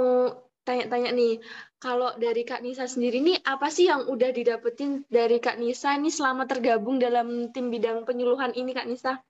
tanya-tanya 0.65 1.13
nih, 1.13 1.37
kalau 1.77 2.17
dari 2.17 2.49
Kak 2.49 2.65
Nisa 2.65 2.89
sendiri 2.89 3.21
nih, 3.21 3.45
apa 3.45 3.69
sih 3.69 3.93
yang 3.93 4.09
udah 4.09 4.33
didapetin 4.33 5.05
dari 5.13 5.37
Kak 5.37 5.61
Nisa 5.61 5.93
ini 6.01 6.09
selama 6.09 6.49
tergabung 6.49 6.97
dalam 6.97 7.53
tim 7.53 7.69
bidang 7.69 8.09
penyuluhan 8.09 8.57
ini, 8.57 8.73
Kak 8.73 8.89
Nisa? 8.89 9.21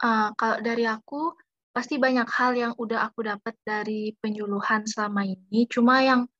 Uh, 0.00 0.30
kalau 0.38 0.62
dari 0.62 0.86
aku, 0.86 1.34
pasti 1.74 1.98
banyak 1.98 2.30
hal 2.30 2.54
yang 2.54 2.72
udah 2.78 3.10
aku 3.10 3.26
dapat 3.26 3.58
dari 3.66 4.14
penyuluhan 4.22 4.86
selama 4.86 5.26
ini. 5.26 5.66
Cuma 5.66 5.98
yang 5.98 6.30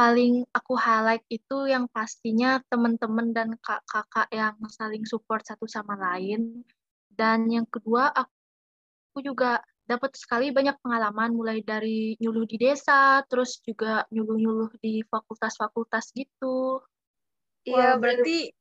paling 0.00 0.48
aku 0.56 0.80
highlight 0.80 1.20
itu 1.28 1.68
yang 1.68 1.84
pastinya 1.92 2.56
teman-teman 2.72 3.36
dan 3.36 3.52
kakak-kakak 3.60 4.32
yang 4.32 4.56
saling 4.72 5.04
support 5.04 5.44
satu 5.44 5.68
sama 5.68 5.92
lain. 5.92 6.64
Dan 7.12 7.52
yang 7.52 7.68
kedua, 7.68 8.08
aku 8.08 9.20
juga 9.20 9.60
dapat 9.84 10.16
sekali 10.16 10.56
banyak 10.56 10.80
pengalaman 10.80 11.36
mulai 11.36 11.60
dari 11.60 12.16
nyuluh 12.16 12.48
di 12.48 12.56
desa, 12.56 13.20
terus 13.28 13.60
juga 13.60 14.08
nyuluh-nyuluh 14.08 14.72
di 14.80 15.04
fakultas-fakultas 15.04 16.16
gitu. 16.16 16.80
Iya, 17.68 18.00
berarti 18.00 18.56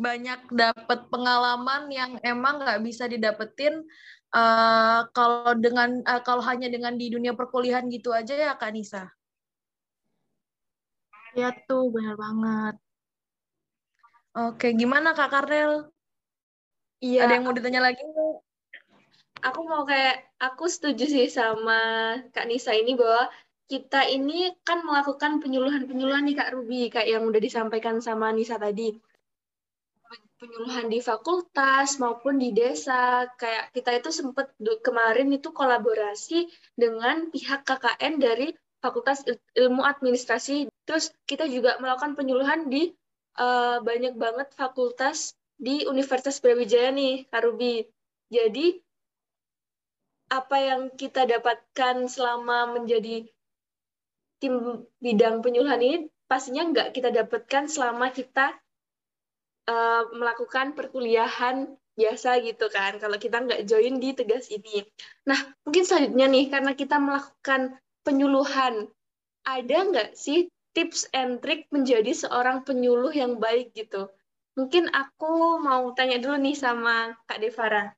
banyak 0.00 0.40
dapat 0.56 1.04
pengalaman 1.12 1.92
yang 1.92 2.16
emang 2.24 2.64
nggak 2.64 2.80
bisa 2.80 3.12
didapetin 3.12 3.84
uh, 4.32 5.04
kalau 5.12 5.52
dengan 5.52 6.00
uh, 6.08 6.24
kalau 6.24 6.40
hanya 6.48 6.72
dengan 6.72 6.96
di 6.96 7.12
dunia 7.12 7.36
perkuliahan 7.36 7.92
gitu 7.92 8.08
aja 8.08 8.32
ya 8.32 8.56
Kak 8.56 8.72
Nisa. 8.72 9.12
Iya 11.34 11.50
tuh, 11.66 11.90
benar 11.90 12.14
banget. 12.14 12.74
Oke, 14.34 14.74
gimana 14.74 15.14
Kak 15.14 15.30
Karnel? 15.30 15.90
Iya. 17.02 17.26
Ada 17.26 17.32
yang 17.38 17.44
mau 17.46 17.54
ditanya 17.54 17.82
lagi 17.82 18.02
Aku 19.44 19.60
mau 19.68 19.84
kayak, 19.84 20.24
aku 20.40 20.64
setuju 20.70 21.04
sih 21.04 21.28
sama 21.28 22.16
Kak 22.32 22.48
Nisa 22.48 22.72
ini 22.72 22.96
bahwa 22.96 23.28
kita 23.68 24.08
ini 24.08 24.56
kan 24.64 24.80
melakukan 24.80 25.44
penyuluhan-penyuluhan 25.44 26.24
nih 26.24 26.36
Kak 26.40 26.50
Ruby, 26.56 26.88
kayak 26.88 27.18
yang 27.18 27.28
udah 27.28 27.40
disampaikan 27.44 28.00
sama 28.00 28.32
Nisa 28.32 28.56
tadi. 28.56 28.96
Penyuluhan 30.40 30.88
di 30.88 31.04
fakultas 31.04 32.00
maupun 32.00 32.40
di 32.40 32.56
desa, 32.56 33.28
kayak 33.36 33.70
kita 33.76 33.90
itu 34.00 34.10
sempat 34.12 34.56
kemarin 34.80 35.28
itu 35.28 35.52
kolaborasi 35.52 36.48
dengan 36.72 37.28
pihak 37.28 37.68
KKN 37.68 38.14
dari 38.16 38.48
Fakultas 38.80 39.24
Ilmu 39.56 39.80
Administrasi 39.80 40.68
Terus 40.84 41.12
kita 41.24 41.48
juga 41.48 41.80
melakukan 41.80 42.16
penyuluhan 42.16 42.68
di 42.68 42.92
uh, 43.40 43.80
banyak 43.80 44.14
banget 44.14 44.52
fakultas 44.52 45.34
di 45.56 45.88
Universitas 45.88 46.38
Brawijaya 46.38 46.92
nih, 46.92 47.24
Karubi. 47.32 47.88
Jadi 48.28 48.80
apa 50.32 50.56
yang 50.58 50.82
kita 50.96 51.28
dapatkan 51.28 52.08
selama 52.08 52.74
menjadi 52.80 53.28
tim 54.42 54.84
bidang 54.98 55.44
penyuluhan 55.44 55.80
ini 55.80 55.96
pastinya 56.26 56.66
nggak 56.68 56.88
kita 56.96 57.12
dapatkan 57.12 57.70
selama 57.70 58.10
kita 58.10 58.56
uh, 59.70 60.02
melakukan 60.16 60.74
perkuliahan 60.74 61.70
biasa 61.94 62.42
gitu 62.42 62.66
kan 62.74 62.98
kalau 62.98 63.14
kita 63.22 63.38
nggak 63.38 63.62
join 63.70 64.02
di 64.02 64.10
tegas 64.16 64.50
ini. 64.50 64.82
Nah 65.30 65.38
mungkin 65.62 65.86
selanjutnya 65.86 66.26
nih 66.26 66.44
karena 66.50 66.72
kita 66.74 66.96
melakukan 66.98 67.78
penyuluhan 68.02 68.90
ada 69.46 69.78
nggak 69.86 70.10
sih 70.18 70.50
tips 70.74 71.06
and 71.14 71.38
trick 71.38 71.70
menjadi 71.70 72.10
seorang 72.10 72.66
penyuluh 72.66 73.14
yang 73.14 73.38
baik 73.38 73.70
gitu. 73.78 74.10
Mungkin 74.58 74.90
aku 74.90 75.62
mau 75.62 75.94
tanya 75.94 76.18
dulu 76.18 76.34
nih 76.38 76.58
sama 76.58 77.14
Kak 77.30 77.38
Devara. 77.38 77.94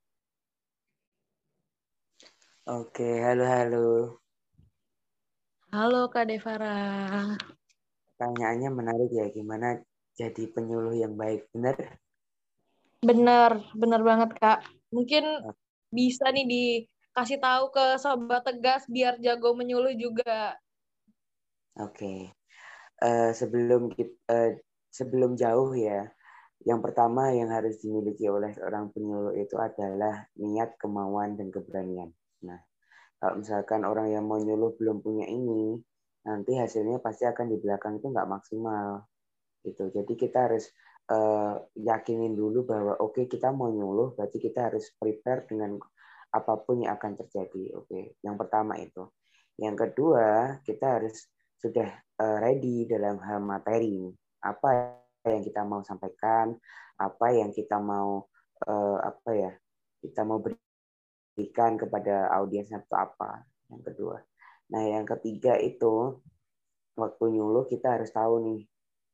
Oke, 2.68 3.24
halo 3.24 3.44
halo. 3.48 3.88
Halo 5.72 6.12
Kak 6.12 6.28
Devara. 6.28 6.76
Pertanyaannya 8.16 8.70
menarik 8.72 9.10
ya, 9.12 9.26
gimana 9.32 9.80
jadi 10.16 10.48
penyuluh 10.52 10.96
yang 10.96 11.16
baik, 11.16 11.48
benar? 11.52 11.76
Benar, 13.00 13.60
benar 13.76 14.00
banget 14.04 14.30
Kak. 14.36 14.60
Mungkin 14.92 15.24
bisa 15.92 16.28
nih 16.32 16.44
dikasih 16.48 17.40
tahu 17.40 17.72
ke 17.72 18.00
sobat 18.00 18.44
tegas 18.44 18.84
biar 18.88 19.20
jago 19.20 19.52
menyuluh 19.52 19.92
juga. 19.96 20.56
Oke 21.76 22.35
uh, 23.02 23.30
sebelum 23.32 23.92
kita, 23.92 24.16
eh, 24.30 24.52
sebelum 24.88 25.36
jauh 25.36 25.72
ya, 25.76 26.08
yang 26.64 26.80
pertama 26.80 27.30
yang 27.30 27.52
harus 27.52 27.78
dimiliki 27.84 28.26
oleh 28.26 28.50
seorang 28.56 28.90
penyuluh 28.90 29.36
itu 29.36 29.54
adalah 29.60 30.24
niat, 30.40 30.80
kemauan, 30.80 31.36
dan 31.36 31.52
keberanian. 31.52 32.10
Nah, 32.42 32.58
kalau 33.20 33.40
misalkan 33.40 33.84
orang 33.84 34.10
yang 34.12 34.24
mau 34.24 34.40
nyuluh 34.40 34.74
belum 34.74 35.04
punya 35.04 35.28
ini, 35.28 35.78
nanti 36.26 36.58
hasilnya 36.58 36.98
pasti 36.98 37.28
akan 37.28 37.46
di 37.52 37.56
belakang 37.60 38.00
itu 38.00 38.10
nggak 38.10 38.28
maksimal. 38.28 39.04
Gitu. 39.62 39.94
Jadi 39.94 40.12
kita 40.18 40.50
harus 40.50 40.66
uh, 41.10 41.54
yakinin 41.78 42.34
dulu 42.34 42.66
bahwa 42.66 42.98
oke 42.98 43.14
okay, 43.14 43.24
kita 43.30 43.54
mau 43.54 43.70
nyuluh 43.70 44.14
berarti 44.14 44.38
kita 44.42 44.70
harus 44.70 44.90
prepare 44.98 45.46
dengan 45.46 45.78
apa 46.34 46.54
pun 46.66 46.82
yang 46.82 46.98
akan 46.98 47.14
terjadi. 47.14 47.78
Oke, 47.78 47.86
okay. 47.86 48.04
yang 48.26 48.34
pertama 48.34 48.74
itu. 48.80 49.06
Yang 49.56 49.88
kedua, 49.88 50.60
kita 50.66 51.00
harus 51.00 51.30
sudah 51.60 51.88
uh, 52.20 52.36
ready 52.40 52.84
dalam 52.88 53.20
hal 53.20 53.40
materi. 53.40 54.12
Apa 54.44 54.96
yang 55.26 55.42
kita 55.42 55.66
mau 55.66 55.82
sampaikan, 55.82 56.54
apa 56.96 57.26
yang 57.32 57.50
kita 57.52 57.80
mau 57.80 58.28
uh, 58.68 58.98
apa 59.00 59.30
ya? 59.32 59.52
Kita 60.00 60.22
mau 60.22 60.38
berikan 60.38 61.80
kepada 61.80 62.30
audiensnya 62.36 62.84
itu 62.84 62.94
apa? 62.94 63.42
Yang 63.72 63.82
kedua. 63.92 64.16
Nah, 64.70 64.82
yang 64.82 65.06
ketiga 65.06 65.58
itu 65.58 66.18
waktu 66.98 67.24
nyuluh 67.32 67.68
kita 67.68 67.98
harus 67.98 68.10
tahu 68.10 68.42
nih 68.42 68.60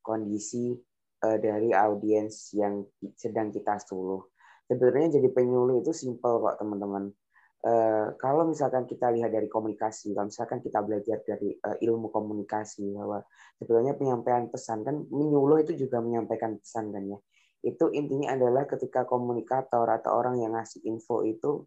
kondisi 0.03 0.77
uh, 1.23 1.39
dari 1.39 1.71
audiens 1.73 2.53
yang 2.57 2.85
sedang 3.17 3.55
kita 3.55 3.79
suluh. 3.83 4.27
Sebenarnya 4.67 5.21
jadi 5.21 5.29
penyuluh 5.31 5.85
itu 5.85 5.93
simpel 5.93 6.41
kok 6.41 6.57
teman-teman. 6.59 7.13
Uh, 7.62 8.19
kalau 8.19 8.50
misalkan 8.50 8.90
kita 8.90 9.14
lihat 9.14 9.31
dari 9.31 9.47
komunikasi, 9.47 10.19
kalau 10.19 10.26
misalkan 10.26 10.59
kita 10.59 10.83
belajar 10.83 11.23
dari 11.23 11.54
uh, 11.62 11.78
ilmu 11.78 12.11
komunikasi 12.11 12.90
bahwa 12.90 13.23
sebenarnya 13.62 13.95
penyampaian 13.95 14.50
pesan 14.50 14.83
kan 14.83 15.07
menyuluh 15.07 15.62
itu 15.62 15.78
juga 15.78 16.02
menyampaikan 16.02 16.59
pesan 16.59 16.90
kan 16.90 17.07
ya. 17.07 17.19
Itu 17.62 17.95
intinya 17.95 18.35
adalah 18.35 18.66
ketika 18.66 19.07
komunikator 19.07 19.87
atau 19.87 20.11
orang 20.11 20.42
yang 20.42 20.59
ngasih 20.59 20.83
info 20.90 21.23
itu 21.23 21.62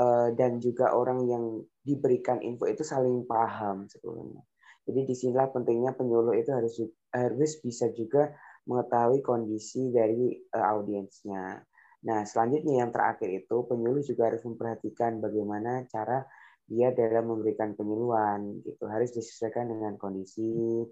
uh, 0.00 0.32
dan 0.32 0.64
juga 0.64 0.96
orang 0.96 1.28
yang 1.28 1.60
diberikan 1.84 2.40
info 2.40 2.64
itu 2.64 2.80
saling 2.80 3.28
paham 3.28 3.84
sebetulnya. 3.84 4.40
Jadi 4.88 5.00
di 5.04 5.12
sinilah 5.12 5.52
pentingnya 5.52 5.92
penyuluh 5.92 6.32
itu 6.40 6.56
harus 6.56 6.80
harus 7.12 7.52
bisa 7.60 7.92
juga 7.92 8.32
mengetahui 8.64 9.20
kondisi 9.20 9.92
dari 9.92 10.40
uh, 10.56 10.72
audiensnya. 10.72 11.60
Nah, 12.04 12.20
selanjutnya 12.28 12.84
yang 12.84 12.90
terakhir 12.92 13.32
itu 13.32 13.56
penyuluh 13.64 14.04
juga 14.04 14.28
harus 14.28 14.44
memperhatikan 14.44 15.24
bagaimana 15.24 15.88
cara 15.88 16.24
dia 16.64 16.92
dalam 16.92 17.28
memberikan 17.28 17.76
penyuluhan 17.76 18.64
gitu 18.64 18.88
harus 18.88 19.12
disesuaikan 19.12 19.68
dengan 19.68 20.00
kondisi 20.00 20.84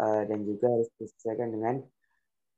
uh, 0.00 0.22
dan 0.24 0.40
juga 0.48 0.72
harus 0.72 0.88
disesuaikan 0.96 1.48
dengan 1.52 1.74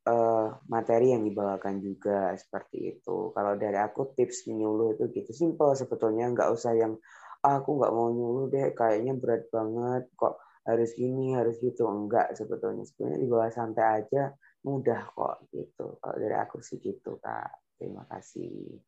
uh, 0.06 0.58
materi 0.70 1.14
yang 1.14 1.26
dibawakan 1.26 1.82
juga 1.82 2.34
seperti 2.38 2.98
itu. 2.98 3.34
Kalau 3.34 3.54
dari 3.58 3.78
aku 3.78 4.14
tips 4.14 4.46
menyuluh 4.50 4.98
itu 4.98 5.10
gitu 5.14 5.30
simple 5.34 5.74
sebetulnya 5.78 6.30
nggak 6.30 6.50
usah 6.54 6.74
yang 6.74 6.94
ah, 7.42 7.58
aku 7.62 7.82
nggak 7.82 7.92
mau 7.94 8.10
nyuluh 8.10 8.46
deh 8.50 8.70
kayaknya 8.74 9.18
berat 9.18 9.46
banget 9.50 10.06
kok 10.14 10.38
harus 10.62 10.94
gini 10.94 11.34
harus 11.34 11.58
gitu 11.58 11.90
enggak 11.90 12.38
sebetulnya 12.38 12.86
sebetulnya 12.86 13.18
dibawa 13.18 13.50
santai 13.50 14.06
aja 14.06 14.30
mudah 14.62 15.02
kok 15.10 15.50
gitu. 15.50 15.98
Kalau 15.98 16.16
dari 16.18 16.36
aku 16.38 16.62
sih 16.62 16.78
gitu 16.78 17.18
kak. 17.18 17.61
Terima 17.82 18.06
kasih. 18.06 18.78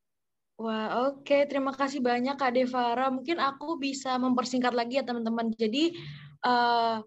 Wah, 0.54 1.10
oke. 1.10 1.26
Okay. 1.26 1.50
Terima 1.50 1.74
kasih 1.74 1.98
banyak 1.98 2.38
Kak 2.38 2.54
Devara. 2.54 3.10
Mungkin 3.10 3.42
aku 3.42 3.74
bisa 3.74 4.14
mempersingkat 4.22 4.70
lagi 4.70 5.02
ya 5.02 5.04
teman-teman. 5.04 5.50
Jadi 5.50 5.98
uh, 6.46 7.02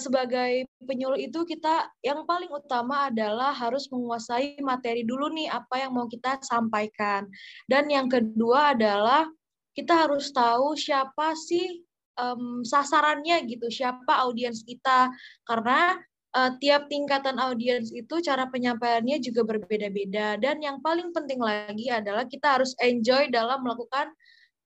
sebagai 0.00 0.64
penyuluh 0.80 1.20
itu 1.20 1.44
kita 1.44 1.92
yang 2.00 2.24
paling 2.24 2.48
utama 2.48 3.12
adalah 3.12 3.52
harus 3.52 3.84
menguasai 3.92 4.56
materi 4.64 5.04
dulu 5.04 5.28
nih 5.28 5.52
apa 5.52 5.84
yang 5.84 5.92
mau 5.92 6.08
kita 6.08 6.40
sampaikan. 6.40 7.28
Dan 7.68 7.92
yang 7.92 8.08
kedua 8.08 8.72
adalah 8.72 9.28
kita 9.76 10.08
harus 10.08 10.32
tahu 10.32 10.72
siapa 10.72 11.36
sih 11.36 11.84
um, 12.16 12.64
sasarannya 12.64 13.44
gitu, 13.44 13.68
siapa 13.68 14.24
audiens 14.24 14.64
kita. 14.64 15.12
Karena 15.44 16.00
uh, 16.34 16.50
tiap 16.58 16.90
tingkatan 16.90 17.38
audiens 17.38 17.94
itu 17.94 18.20
cara 18.20 18.50
penyampaiannya 18.50 19.22
juga 19.22 19.46
berbeda-beda. 19.46 20.36
Dan 20.36 20.60
yang 20.60 20.82
paling 20.82 21.14
penting 21.14 21.40
lagi 21.40 21.88
adalah 21.88 22.26
kita 22.26 22.58
harus 22.60 22.74
enjoy 22.82 23.30
dalam 23.30 23.62
melakukan 23.62 24.10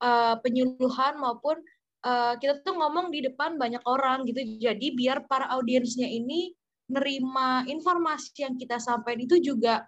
uh, 0.01 0.41
penyuluhan 0.41 1.21
maupun 1.21 1.61
uh, 2.03 2.35
kita 2.41 2.65
tuh 2.65 2.75
ngomong 2.75 3.13
di 3.13 3.23
depan 3.29 3.61
banyak 3.61 3.85
orang 3.85 4.25
gitu. 4.25 4.41
Jadi 4.59 4.97
biar 4.97 5.29
para 5.29 5.47
audiensnya 5.53 6.09
ini 6.09 6.57
nerima 6.89 7.69
informasi 7.69 8.49
yang 8.49 8.57
kita 8.57 8.81
sampaikan 8.81 9.21
itu 9.29 9.37
juga 9.45 9.85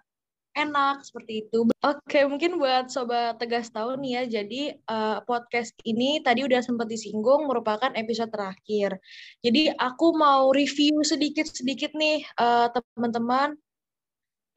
enak 0.55 1.03
seperti 1.07 1.47
itu. 1.47 1.67
Oke, 1.81 2.27
mungkin 2.27 2.59
buat 2.59 2.91
sobat 2.91 3.39
tegas 3.39 3.71
tahu 3.71 3.95
nih 3.99 4.11
ya. 4.11 4.23
Jadi 4.41 4.61
uh, 4.91 5.23
podcast 5.23 5.71
ini 5.87 6.19
tadi 6.19 6.43
udah 6.43 6.59
sempat 6.59 6.91
disinggung 6.91 7.47
merupakan 7.47 7.91
episode 7.95 8.31
terakhir. 8.31 8.99
Jadi 9.39 9.71
aku 9.75 10.13
mau 10.15 10.51
review 10.51 11.01
sedikit-sedikit 11.01 11.95
nih 11.95 12.23
uh, 12.35 12.67
teman-teman 12.71 13.55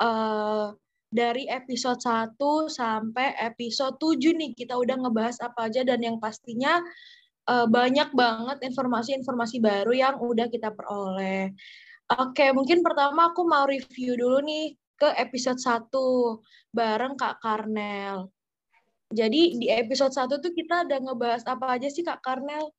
uh, 0.02 0.74
dari 1.14 1.46
episode 1.46 2.02
1 2.02 2.34
sampai 2.66 3.38
episode 3.38 3.94
7 4.02 4.34
nih 4.34 4.50
kita 4.58 4.74
udah 4.74 4.98
ngebahas 4.98 5.38
apa 5.46 5.70
aja 5.70 5.86
dan 5.86 6.02
yang 6.02 6.18
pastinya 6.18 6.82
uh, 7.46 7.70
banyak 7.70 8.10
banget 8.10 8.58
informasi-informasi 8.66 9.62
baru 9.62 9.94
yang 9.94 10.14
udah 10.18 10.50
kita 10.50 10.74
peroleh. 10.74 11.54
Oke, 12.04 12.52
mungkin 12.52 12.84
pertama 12.84 13.32
aku 13.32 13.48
mau 13.48 13.64
review 13.64 14.18
dulu 14.18 14.44
nih 14.44 14.76
ke 15.04 15.08
episode 15.20 15.60
1 15.60 15.92
bareng 16.72 17.12
Kak 17.20 17.44
Karnel. 17.44 18.32
Jadi 19.12 19.60
di 19.60 19.68
episode 19.68 20.16
1 20.16 20.40
tuh 20.40 20.52
kita 20.56 20.88
ada 20.88 20.96
ngebahas 20.96 21.44
apa 21.44 21.76
aja 21.76 21.92
sih 21.92 22.00
Kak 22.00 22.24
Karnel? 22.24 22.72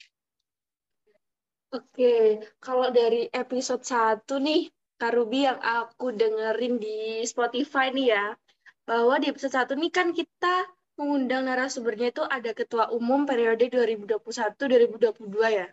Oke, 1.69 2.41
kalau 2.57 2.89
dari 2.89 3.29
episode 3.29 3.85
1 3.85 4.25
nih, 4.41 4.73
Kak 4.97 5.13
Ruby 5.13 5.45
yang 5.45 5.61
aku 5.61 6.17
dengerin 6.17 6.81
di 6.81 7.21
Spotify 7.29 7.93
nih 7.93 8.17
ya, 8.17 8.25
bahwa 8.89 9.21
di 9.21 9.29
episode 9.29 9.53
1 9.53 9.77
nih 9.77 9.91
kan 9.93 10.09
kita 10.09 10.65
mengundang 10.97 11.45
narasumbernya 11.45 12.09
itu 12.09 12.23
ada 12.25 12.57
Ketua 12.57 12.89
Umum 12.89 13.29
periode 13.29 13.69
2021-2022 13.69 15.29
ya? 15.53 15.67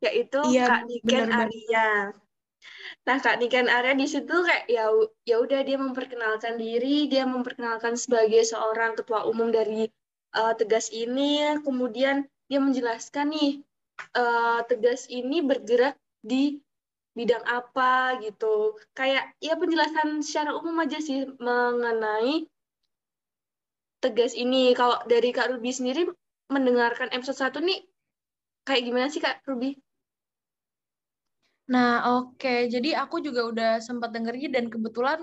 Yaitu 0.00 0.40
iya, 0.48 0.64
Kak 0.64 0.82
Niken 0.88 1.28
Arya. 1.28 2.16
Nah, 3.02 3.18
Kak 3.18 3.42
Niken 3.42 3.66
Arya 3.66 3.98
di 3.98 4.06
situ 4.06 4.30
kayak 4.30 4.70
ya 4.70 4.86
ya 5.26 5.36
udah 5.42 5.60
dia 5.66 5.78
memperkenalkan 5.78 6.54
diri, 6.60 7.10
dia 7.10 7.26
memperkenalkan 7.26 7.98
sebagai 7.98 8.42
seorang 8.46 8.94
ketua 8.94 9.26
umum 9.26 9.50
dari 9.50 9.90
uh, 10.38 10.54
Tegas 10.54 10.90
ini, 10.94 11.58
kemudian 11.66 12.26
dia 12.46 12.60
menjelaskan 12.62 13.34
nih 13.34 13.52
uh, 14.14 14.62
Tegas 14.70 15.10
ini 15.10 15.42
bergerak 15.42 15.98
di 16.22 16.62
bidang 17.12 17.44
apa 17.44 18.22
gitu. 18.24 18.78
Kayak 18.96 19.34
ya 19.42 19.58
penjelasan 19.58 20.22
secara 20.24 20.56
umum 20.56 20.78
aja 20.80 20.98
sih 21.02 21.26
mengenai 21.42 22.46
Tegas 24.02 24.34
ini. 24.34 24.72
Kalau 24.78 25.02
dari 25.06 25.30
Kak 25.34 25.52
Ruby 25.52 25.70
sendiri 25.74 26.08
mendengarkan 26.50 27.08
episode 27.10 27.38
1 27.38 27.64
nih 27.64 27.80
kayak 28.66 28.82
gimana 28.86 29.06
sih 29.10 29.22
Kak 29.22 29.42
Ruby? 29.46 29.74
Nah, 31.70 32.18
oke. 32.18 32.38
Okay. 32.42 32.66
Jadi 32.66 32.94
aku 32.96 33.22
juga 33.22 33.46
udah 33.46 33.72
sempat 33.78 34.10
dengerin 34.10 34.50
dan 34.50 34.66
kebetulan 34.66 35.22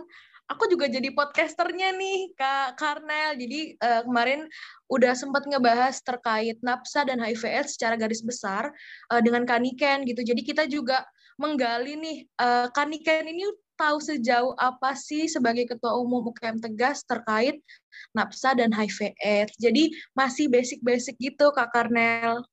aku 0.49 0.65
juga 0.71 0.89
jadi 0.89 1.13
podcasternya 1.13 1.93
nih, 1.93 2.33
Kak 2.33 2.79
Karnel. 2.79 3.37
Jadi 3.37 3.77
uh, 3.79 4.01
kemarin 4.07 4.49
udah 4.89 5.13
sempat 5.13 5.45
ngebahas 5.45 6.01
terkait 6.01 6.57
NAPSA 6.65 7.05
dan 7.05 7.21
HIV/AIDS 7.21 7.77
secara 7.77 7.95
garis 7.99 8.25
besar 8.25 8.73
uh, 9.13 9.21
dengan 9.21 9.45
Kaniken 9.45 10.03
gitu. 10.09 10.25
Jadi 10.25 10.41
kita 10.41 10.65
juga 10.65 11.05
menggali 11.39 11.95
nih 11.95 12.17
uh, 12.41 12.67
Kaniken 12.73 13.31
ini 13.31 13.47
tahu 13.79 14.03
sejauh 14.03 14.51
apa 14.59 14.91
sih 14.91 15.31
sebagai 15.31 15.63
ketua 15.71 15.95
umum 15.95 16.27
UKM 16.35 16.59
Tegas 16.59 17.07
terkait 17.07 17.63
NAPSA 18.11 18.59
dan 18.59 18.75
HIV/AIDS. 18.75 19.55
Jadi 19.55 19.93
masih 20.17 20.51
basic-basic 20.51 21.15
gitu, 21.15 21.53
Kak 21.55 21.71
Karnel. 21.71 22.43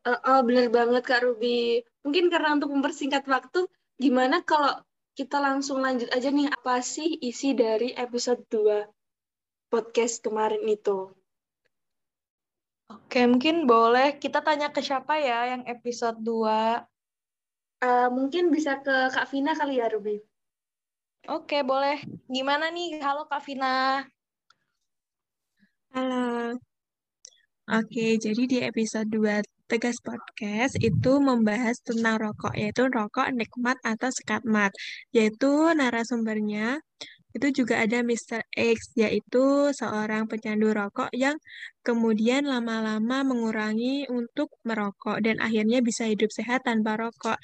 Uh, 0.00 0.16
oh, 0.24 0.40
benar 0.48 0.72
banget 0.72 1.02
Kak 1.04 1.20
Ruby. 1.28 1.84
Mungkin 2.00 2.32
karena 2.32 2.56
untuk 2.56 2.72
mempersingkat 2.72 3.28
waktu, 3.28 3.68
gimana 4.00 4.40
kalau 4.40 4.80
kita 5.12 5.36
langsung 5.36 5.84
lanjut 5.84 6.08
aja 6.08 6.32
nih, 6.32 6.48
apa 6.48 6.80
sih 6.80 7.20
isi 7.20 7.52
dari 7.52 7.92
episode 7.92 8.40
2 8.48 8.88
podcast 9.68 10.24
kemarin 10.24 10.64
itu? 10.64 11.12
Oke, 12.88 13.28
mungkin 13.28 13.68
boleh 13.68 14.16
kita 14.16 14.40
tanya 14.40 14.72
ke 14.72 14.80
siapa 14.80 15.20
ya 15.20 15.52
yang 15.52 15.68
episode 15.68 16.16
2? 16.24 16.80
Uh, 17.84 18.08
mungkin 18.08 18.48
bisa 18.48 18.80
ke 18.80 19.12
Kak 19.12 19.28
Vina 19.28 19.52
kali 19.52 19.84
ya, 19.84 19.92
Ruby. 19.92 20.16
Oke, 21.28 21.60
boleh. 21.60 22.00
Gimana 22.24 22.72
nih? 22.72 23.04
Halo 23.04 23.28
Kak 23.28 23.44
Vina. 23.44 24.00
Halo. 25.92 26.56
Oke, 27.68 28.16
jadi 28.16 28.42
di 28.48 28.58
episode 28.64 29.06
2 29.12 29.59
Tegas 29.70 30.02
Podcast 30.02 30.74
itu 30.82 31.12
membahas 31.22 31.78
tentang 31.86 32.18
rokok, 32.18 32.58
yaitu 32.58 32.90
rokok 32.90 33.30
nikmat 33.30 33.78
atau 33.86 34.10
sekatmat, 34.10 34.74
yaitu 35.14 35.70
narasumbernya 35.78 36.82
itu 37.30 37.62
juga 37.62 37.78
ada 37.78 38.02
Mr. 38.02 38.42
X, 38.50 38.98
yaitu 38.98 39.70
seorang 39.70 40.26
pecandu 40.26 40.74
rokok 40.74 41.14
yang 41.14 41.38
kemudian 41.86 42.42
lama-lama 42.50 43.22
mengurangi 43.22 44.10
untuk 44.10 44.50
merokok 44.66 45.22
dan 45.22 45.38
akhirnya 45.38 45.78
bisa 45.86 46.10
hidup 46.10 46.34
sehat 46.34 46.66
tanpa 46.66 46.98
rokok. 46.98 47.38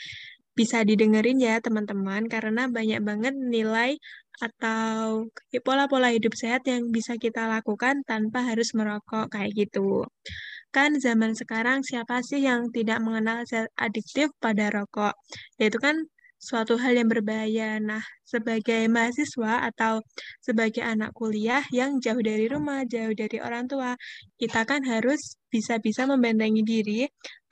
bisa 0.57 0.81
didengerin 0.89 1.37
ya 1.37 1.61
teman-teman 1.61 2.33
karena 2.33 2.65
banyak 2.73 3.05
banget 3.05 3.37
nilai 3.37 4.01
atau 4.41 5.29
pola-pola 5.61 6.09
hidup 6.17 6.33
sehat 6.33 6.65
yang 6.65 6.89
bisa 6.89 7.21
kita 7.21 7.45
lakukan 7.45 8.01
tanpa 8.09 8.41
harus 8.41 8.73
merokok 8.73 9.29
kayak 9.33 9.53
gitu. 9.53 10.09
Kan 10.77 11.01
zaman 11.01 11.33
sekarang 11.33 11.81
siapa 11.89 12.21
sih 12.21 12.45
yang 12.45 12.69
tidak 12.69 13.01
mengenal 13.01 13.39
zat 13.49 13.73
adiktif 13.81 14.29
pada 14.45 14.69
rokok? 14.69 15.17
Yaitu 15.57 15.81
kan 15.81 15.97
suatu 16.37 16.77
hal 16.77 16.93
yang 17.01 17.09
berbahaya. 17.09 17.81
Nah, 17.81 18.05
sebagai 18.29 18.85
mahasiswa 18.93 19.65
atau 19.73 20.05
sebagai 20.45 20.85
anak 20.85 21.17
kuliah 21.17 21.65
yang 21.73 21.97
jauh 22.05 22.21
dari 22.21 22.47
rumah, 22.53 22.85
jauh 22.85 23.17
dari 23.17 23.41
orang 23.41 23.65
tua, 23.73 23.97
kita 24.37 24.69
kan 24.69 24.85
harus 24.85 25.41
bisa-bisa 25.49 26.05
membentengi 26.05 26.61
diri 26.61 27.01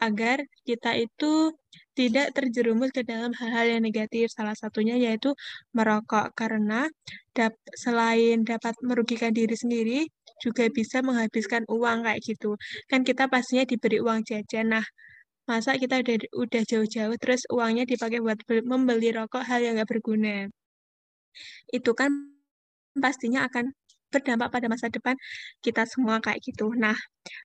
agar 0.04 0.44
kita 0.68 0.92
itu 1.00 1.56
tidak 1.96 2.34
terjerumus 2.36 2.92
ke 2.92 3.08
dalam 3.08 3.32
hal-hal 3.40 3.78
yang 3.78 3.82
negatif. 3.88 4.28
Salah 4.36 4.52
satunya 4.52 5.00
yaitu 5.00 5.32
merokok 5.72 6.36
karena 6.36 6.92
dap 7.32 7.56
selain 7.72 8.44
dapat 8.44 8.76
merugikan 8.84 9.32
diri 9.32 9.56
sendiri, 9.56 10.00
juga 10.42 10.66
bisa 10.70 11.00
menghabiskan 11.04 11.62
uang 11.68 12.06
kayak 12.06 12.20
gitu. 12.24 12.56
Kan 12.90 13.02
kita 13.06 13.28
pastinya 13.30 13.64
diberi 13.68 13.98
uang 14.02 14.24
jajan. 14.26 14.74
Nah, 14.74 14.84
masa 15.48 15.76
kita 15.76 16.00
udah 16.00 16.16
udah 16.32 16.62
jauh-jauh 16.64 17.16
terus 17.20 17.44
uangnya 17.52 17.84
dipakai 17.84 18.18
buat 18.24 18.40
membeli 18.64 19.12
rokok 19.12 19.44
hal 19.44 19.60
yang 19.64 19.76
nggak 19.76 19.90
berguna. 19.90 20.48
Itu 21.72 21.92
kan 21.98 22.10
pastinya 22.96 23.46
akan 23.48 23.74
berdampak 24.12 24.48
pada 24.54 24.66
masa 24.70 24.86
depan 24.86 25.18
kita 25.64 25.82
semua 25.90 26.22
kayak 26.22 26.40
gitu. 26.46 26.70
Nah, 26.78 26.94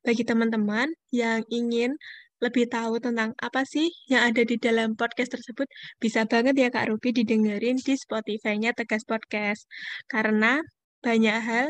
bagi 0.06 0.22
teman-teman 0.22 0.94
yang 1.10 1.42
ingin 1.50 1.98
lebih 2.40 2.72
tahu 2.72 3.04
tentang 3.04 3.36
apa 3.42 3.68
sih 3.68 3.92
yang 4.08 4.32
ada 4.32 4.42
di 4.48 4.56
dalam 4.56 4.96
podcast 4.96 5.36
tersebut, 5.36 5.68
bisa 6.00 6.24
banget 6.24 6.56
ya 6.56 6.70
Kak 6.72 6.88
Ruby 6.88 7.12
didengerin 7.12 7.76
di 7.82 7.94
Spotify-nya 8.00 8.72
Tegas 8.78 9.04
Podcast. 9.04 9.68
Karena 10.08 10.64
banyak 11.04 11.38
hal 11.44 11.68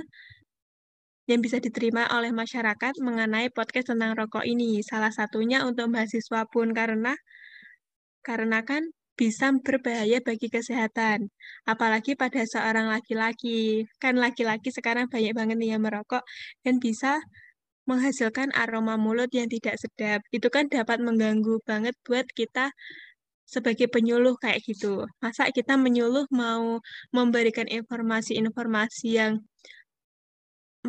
yang 1.30 1.46
bisa 1.46 1.62
diterima 1.62 2.10
oleh 2.10 2.34
masyarakat 2.34 2.98
mengenai 3.06 3.54
podcast 3.54 3.94
tentang 3.94 4.18
rokok 4.18 4.42
ini. 4.50 4.82
Salah 4.82 5.14
satunya 5.14 5.62
untuk 5.62 5.86
mahasiswa 5.94 6.50
pun 6.50 6.74
karena 6.74 7.14
karena 8.26 8.66
kan 8.66 8.90
bisa 9.14 9.54
berbahaya 9.62 10.24
bagi 10.26 10.50
kesehatan. 10.50 11.30
Apalagi 11.70 12.18
pada 12.18 12.42
seorang 12.50 12.90
laki-laki. 12.90 13.86
Kan 14.02 14.18
laki-laki 14.18 14.74
sekarang 14.74 15.06
banyak 15.12 15.34
banget 15.38 15.58
yang 15.62 15.86
merokok 15.86 16.26
dan 16.66 16.82
bisa 16.82 17.22
menghasilkan 17.86 18.50
aroma 18.58 18.98
mulut 18.98 19.30
yang 19.30 19.46
tidak 19.52 19.78
sedap. 19.78 20.26
Itu 20.34 20.50
kan 20.50 20.66
dapat 20.72 20.98
mengganggu 21.04 21.62
banget 21.62 21.94
buat 22.08 22.26
kita 22.34 22.74
sebagai 23.46 23.90
penyuluh 23.90 24.38
kayak 24.38 24.62
gitu. 24.66 25.06
Masa 25.22 25.50
kita 25.50 25.74
menyuluh 25.78 26.26
mau 26.34 26.82
memberikan 27.14 27.66
informasi-informasi 27.66 29.08
yang 29.18 29.42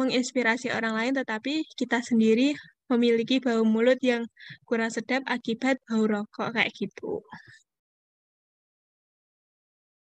menginspirasi 0.01 0.73
orang 0.73 0.97
lain 0.97 1.13
tetapi 1.21 1.69
kita 1.77 2.01
sendiri 2.01 2.57
memiliki 2.89 3.39
bau 3.39 3.63
mulut 3.63 4.01
yang 4.01 4.25
kurang 4.65 4.89
sedap 4.89 5.23
akibat 5.29 5.77
bau 5.85 6.09
rokok 6.09 6.57
kayak 6.57 6.73
gitu. 6.73 7.21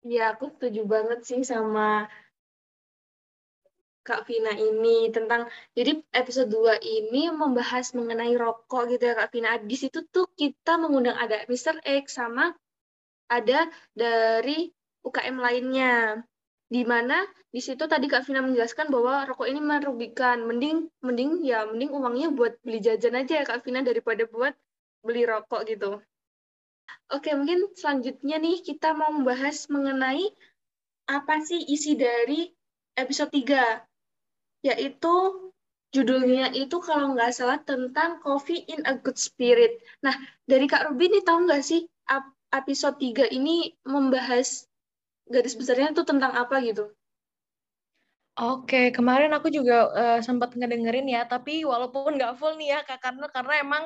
Iya, 0.03 0.35
aku 0.35 0.51
setuju 0.55 0.81
banget 0.83 1.19
sih 1.23 1.41
sama 1.47 2.11
Kak 4.03 4.27
Vina 4.27 4.51
ini 4.51 5.07
tentang 5.15 5.47
jadi 5.71 5.95
episode 6.11 6.51
2 6.51 6.75
ini 6.83 7.31
membahas 7.31 7.95
mengenai 7.95 8.35
rokok 8.35 8.91
gitu 8.91 9.03
ya 9.07 9.15
Kak 9.15 9.31
Vina. 9.31 9.55
Di 9.63 9.79
situ 9.79 10.03
tuh 10.11 10.27
kita 10.35 10.75
mengundang 10.75 11.15
ada 11.15 11.47
Mr. 11.47 11.79
X 11.87 12.19
sama 12.19 12.51
ada 13.31 13.71
dari 13.95 14.67
UKM 15.07 15.39
lainnya. 15.39 16.19
Di 16.73 16.81
mana 16.81 17.21
di 17.53 17.61
situ 17.61 17.85
tadi 17.85 18.09
Kak 18.09 18.25
Vina 18.25 18.41
menjelaskan 18.41 18.89
bahwa 18.89 19.29
rokok 19.29 19.45
ini 19.45 19.61
merugikan. 19.61 20.41
Mending 20.41 20.89
mending 21.05 21.45
ya 21.45 21.69
mending 21.69 21.93
uangnya 21.93 22.33
buat 22.33 22.57
beli 22.65 22.81
jajan 22.81 23.13
aja 23.13 23.39
ya 23.41 23.45
Kak 23.45 23.61
Vina 23.61 23.85
daripada 23.85 24.25
buat 24.25 24.57
beli 25.05 25.29
rokok 25.29 25.69
gitu. 25.69 26.01
Oke, 27.13 27.29
mungkin 27.37 27.69
selanjutnya 27.77 28.41
nih 28.41 28.65
kita 28.65 28.97
mau 28.97 29.13
membahas 29.13 29.69
mengenai 29.69 30.33
apa 31.05 31.45
sih 31.45 31.61
isi 31.69 31.93
dari 31.93 32.49
episode 32.97 33.29
3, 33.29 33.85
yaitu 34.65 35.13
judulnya 35.93 36.49
itu 36.57 36.81
kalau 36.81 37.13
nggak 37.13 37.31
salah 37.37 37.61
tentang 37.61 38.17
Coffee 38.23 38.65
in 38.65 38.81
a 38.89 38.97
Good 38.97 39.21
Spirit. 39.21 39.77
Nah, 40.01 40.15
dari 40.49 40.65
Kak 40.65 40.89
Ruby 40.89 41.13
nih 41.13 41.23
tahu 41.23 41.45
nggak 41.45 41.61
sih 41.61 41.85
episode 42.49 42.97
3 42.97 43.29
ini 43.29 43.77
membahas 43.85 44.65
garis 45.27 45.55
besarnya 45.55 45.95
itu 45.95 46.03
tentang 46.03 46.31
apa 46.35 46.59
gitu? 46.63 46.91
Oke, 48.33 48.89
kemarin 48.89 49.29
aku 49.37 49.53
juga 49.53 49.93
uh, 49.93 50.19
sempat 50.25 50.57
ngedengerin 50.57 51.05
ya, 51.05 51.21
tapi 51.29 51.61
walaupun 51.61 52.17
nggak 52.17 52.33
full 52.41 52.57
nih 52.57 52.73
ya, 52.73 52.79
Kak, 52.81 52.97
karena 52.97 53.29
karena 53.29 53.53
emang 53.61 53.85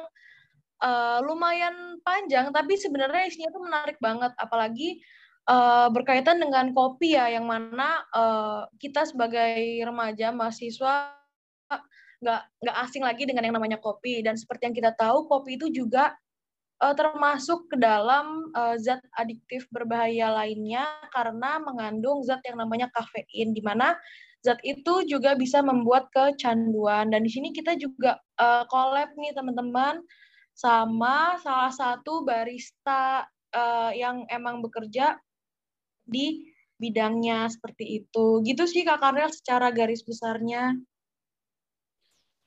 uh, 0.80 1.20
lumayan 1.20 2.00
panjang, 2.00 2.56
tapi 2.56 2.80
sebenarnya 2.80 3.28
isinya 3.28 3.52
tuh 3.52 3.64
menarik 3.68 4.00
banget, 4.00 4.32
apalagi 4.40 5.04
uh, 5.52 5.92
berkaitan 5.92 6.40
dengan 6.40 6.72
kopi 6.72 7.20
ya, 7.20 7.28
yang 7.28 7.44
mana 7.44 8.08
uh, 8.16 8.72
kita 8.80 9.04
sebagai 9.04 9.84
remaja 9.84 10.32
mahasiswa 10.32 11.12
nggak 12.18 12.42
nggak 12.66 12.78
asing 12.88 13.04
lagi 13.06 13.30
dengan 13.30 13.46
yang 13.46 13.56
namanya 13.62 13.78
kopi 13.78 14.26
dan 14.26 14.34
seperti 14.34 14.72
yang 14.72 14.76
kita 14.78 14.92
tahu 14.98 15.30
kopi 15.30 15.54
itu 15.54 15.70
juga 15.70 16.18
uh, 16.84 16.96
termasuk 16.96 17.70
ke 17.70 17.78
dalam 17.80 18.50
uh, 18.54 18.76
zat 18.78 19.02
adiktif 19.18 19.66
berbahaya 19.74 20.34
lainnya 20.34 20.86
karena 21.14 21.62
mengandung 21.62 22.22
zat 22.26 22.42
yang 22.46 22.62
namanya 22.62 22.88
kafein 22.94 23.54
di 23.54 23.62
mana 23.66 23.98
zat 24.46 24.62
itu 24.62 25.04
juga 25.10 25.34
bisa 25.34 25.60
membuat 25.66 26.08
kecanduan 26.14 27.10
dan 27.10 27.22
di 27.26 27.32
sini 27.32 27.52
kita 27.52 27.76
juga 27.76 28.22
uh, 28.38 28.64
collab 28.70 29.12
nih 29.18 29.34
teman-teman 29.34 30.02
sama 30.58 31.38
salah 31.42 31.70
satu 31.70 32.26
barista 32.26 33.30
uh, 33.54 33.92
yang 33.94 34.26
emang 34.34 34.66
bekerja 34.66 35.22
di 36.08 36.50
bidangnya 36.82 37.50
seperti 37.50 38.02
itu. 38.02 38.42
Gitu 38.42 38.64
sih 38.66 38.82
Kak 38.82 39.02
Karel 39.02 39.30
secara 39.30 39.70
garis 39.74 40.02
besarnya. 40.02 40.74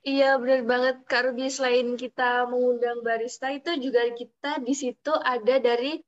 Iya 0.00 0.40
benar 0.40 0.64
banget 0.64 0.96
Kak 1.04 1.22
Ruby. 1.28 1.52
Selain 1.52 1.92
kita 2.00 2.48
mengundang 2.48 3.04
barista 3.04 3.52
itu 3.52 3.68
juga 3.76 4.08
kita 4.16 4.64
di 4.64 4.72
situ 4.72 5.12
ada 5.12 5.60
dari 5.60 6.00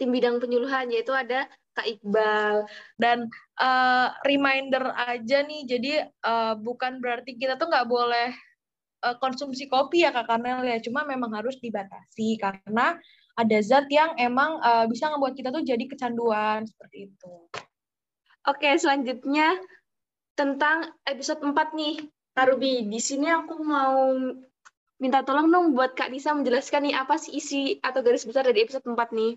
tim 0.00 0.10
bidang 0.10 0.40
penyuluhan 0.40 0.88
yaitu 0.88 1.12
ada 1.12 1.44
Kak 1.76 1.84
Iqbal. 1.84 2.64
Dan 2.96 3.28
uh, 3.60 4.08
reminder 4.24 4.96
aja 4.96 5.44
nih 5.44 5.68
jadi 5.68 5.92
uh, 6.24 6.56
bukan 6.56 7.04
berarti 7.04 7.36
kita 7.36 7.60
tuh 7.60 7.68
nggak 7.68 7.84
boleh 7.84 8.32
uh, 9.04 9.16
konsumsi 9.20 9.68
kopi 9.68 10.08
ya 10.08 10.10
Kak 10.16 10.24
Karnel 10.24 10.64
ya, 10.64 10.80
cuma 10.80 11.04
memang 11.04 11.36
harus 11.36 11.60
dibatasi 11.60 12.40
karena 12.40 12.96
ada 13.34 13.58
zat 13.60 13.90
yang 13.92 14.16
emang 14.16 14.56
uh, 14.62 14.86
bisa 14.88 15.10
membuat 15.12 15.36
kita 15.36 15.52
tuh 15.52 15.60
jadi 15.60 15.84
kecanduan 15.84 16.64
seperti 16.64 17.12
itu. 17.12 17.34
Oke, 18.44 18.72
selanjutnya 18.80 19.58
tentang 20.38 20.92
episode 21.06 21.42
4 21.42 21.52
nih, 21.74 21.96
Ruby. 22.34 22.90
Di 22.90 22.98
sini 22.98 23.30
aku 23.30 23.62
mau 23.62 24.18
minta 24.98 25.22
tolong 25.22 25.46
dong 25.50 25.66
buat 25.78 25.94
Kak 25.94 26.10
Nisa 26.10 26.34
menjelaskan 26.34 26.90
nih 26.90 26.94
apa 26.98 27.14
sih 27.14 27.38
isi 27.38 27.78
atau 27.78 28.02
garis 28.02 28.26
besar 28.26 28.46
dari 28.50 28.66
episode 28.66 28.86
4 28.86 29.14
nih. 29.14 29.32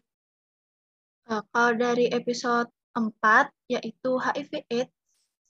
Nah, 1.27 1.43
kalau 1.53 1.71
dari 1.77 2.09
episode 2.09 2.71
4, 2.95 3.51
yaitu 3.69 4.11
HIV 4.17 4.51
AIDS, 4.71 4.95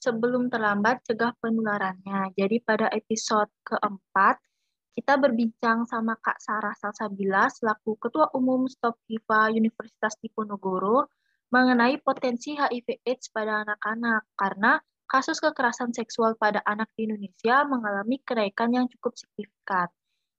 sebelum 0.02 0.50
terlambat 0.50 1.02
cegah 1.06 1.34
penularannya. 1.42 2.34
Jadi 2.38 2.58
pada 2.62 2.90
episode 2.94 3.50
keempat, 3.66 4.38
kita 4.98 5.14
berbincang 5.22 5.86
sama 5.86 6.18
Kak 6.18 6.42
Sarah 6.42 6.74
Salsabila 6.74 7.50
selaku 7.54 8.02
Ketua 8.02 8.34
Umum 8.34 8.66
Stop 8.66 8.98
HIV 9.06 9.54
Universitas 9.54 10.18
Diponegoro 10.18 11.06
mengenai 11.54 12.02
potensi 12.02 12.58
HIV 12.58 13.06
AIDS 13.06 13.30
pada 13.30 13.62
anak-anak 13.62 14.26
karena 14.34 14.82
kasus 15.08 15.40
kekerasan 15.40 15.96
seksual 15.96 16.36
pada 16.36 16.60
anak 16.68 16.92
di 17.00 17.08
Indonesia 17.08 17.64
mengalami 17.64 18.20
kenaikan 18.28 18.76
yang 18.76 18.86
cukup 18.92 19.16
signifikan. 19.16 19.88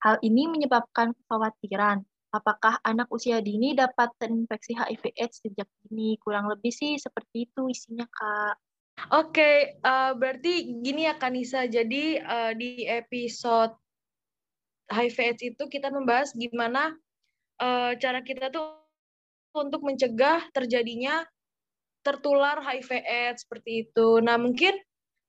Hal 0.05 0.21
ini 0.23 0.47
menyebabkan 0.47 1.17
kekhawatiran 1.17 2.05
apakah 2.31 2.77
anak 2.85 3.09
usia 3.09 3.41
dini 3.41 3.73
dapat 3.73 4.13
terinfeksi 4.21 4.77
HIV 4.77 5.17
AIDS 5.17 5.41
sejak 5.41 5.69
dini. 5.85 6.21
Kurang 6.21 6.47
lebih 6.47 6.71
sih 6.71 7.01
seperti 7.01 7.49
itu 7.49 7.73
isinya, 7.73 8.05
Kak. 8.07 8.55
Oke, 9.15 9.31
okay, 9.31 9.57
uh, 9.87 10.11
eh, 10.11 10.13
berarti 10.19 10.53
gini 10.85 11.09
ya 11.09 11.15
Kanisa. 11.17 11.65
Jadi 11.65 12.19
uh, 12.19 12.53
di 12.53 12.85
episode 12.85 13.73
HIV 14.91 15.17
AIDS 15.17 15.43
itu 15.55 15.63
kita 15.71 15.89
membahas 15.89 16.35
gimana 16.35 16.93
uh, 17.63 17.93
cara 17.97 18.21
kita 18.21 18.51
tuh 18.51 18.79
untuk 19.57 19.83
mencegah 19.83 20.45
terjadinya 20.53 21.25
tertular 22.09 22.65
HIV 22.65 23.05
AIDS 23.05 23.45
seperti 23.45 23.85
itu. 23.85 24.25
Nah, 24.25 24.41
mungkin 24.41 24.73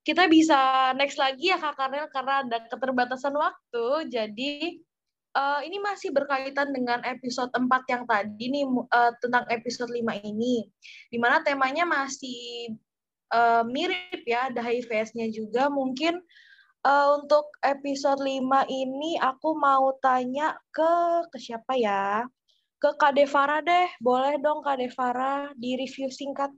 kita 0.00 0.32
bisa 0.32 0.90
next 0.96 1.20
lagi 1.20 1.52
ya 1.52 1.60
Kak 1.60 1.76
Karnel 1.76 2.08
karena 2.08 2.40
ada 2.40 2.58
keterbatasan 2.72 3.36
waktu. 3.36 4.08
Jadi 4.08 4.80
uh, 5.36 5.60
ini 5.60 5.76
masih 5.78 6.10
berkaitan 6.10 6.72
dengan 6.72 7.04
episode 7.04 7.52
4 7.52 7.68
yang 7.92 8.04
tadi 8.08 8.44
nih 8.48 8.64
uh, 8.64 9.12
tentang 9.20 9.44
episode 9.52 9.92
5 9.92 10.00
ini. 10.24 10.64
Di 11.12 11.18
mana 11.20 11.44
temanya 11.44 11.84
masih 11.84 12.74
uh, 13.34 13.62
mirip 13.68 14.24
ya, 14.24 14.48
ada 14.48 14.64
HIV-nya 14.64 15.28
juga. 15.30 15.68
Mungkin 15.68 16.16
uh, 16.88 17.20
untuk 17.20 17.52
episode 17.60 18.24
5 18.24 18.40
ini 18.72 19.20
aku 19.20 19.52
mau 19.58 19.92
tanya 20.00 20.56
ke 20.72 20.92
ke 21.28 21.38
siapa 21.38 21.76
ya? 21.76 22.24
Ke 22.80 22.96
Kak 22.96 23.20
Devara 23.20 23.60
deh. 23.60 23.88
Boleh 24.00 24.40
dong 24.40 24.64
Kak 24.64 24.80
Devara 24.80 25.52
di 25.60 25.76
review 25.76 26.08
singkat. 26.08 26.48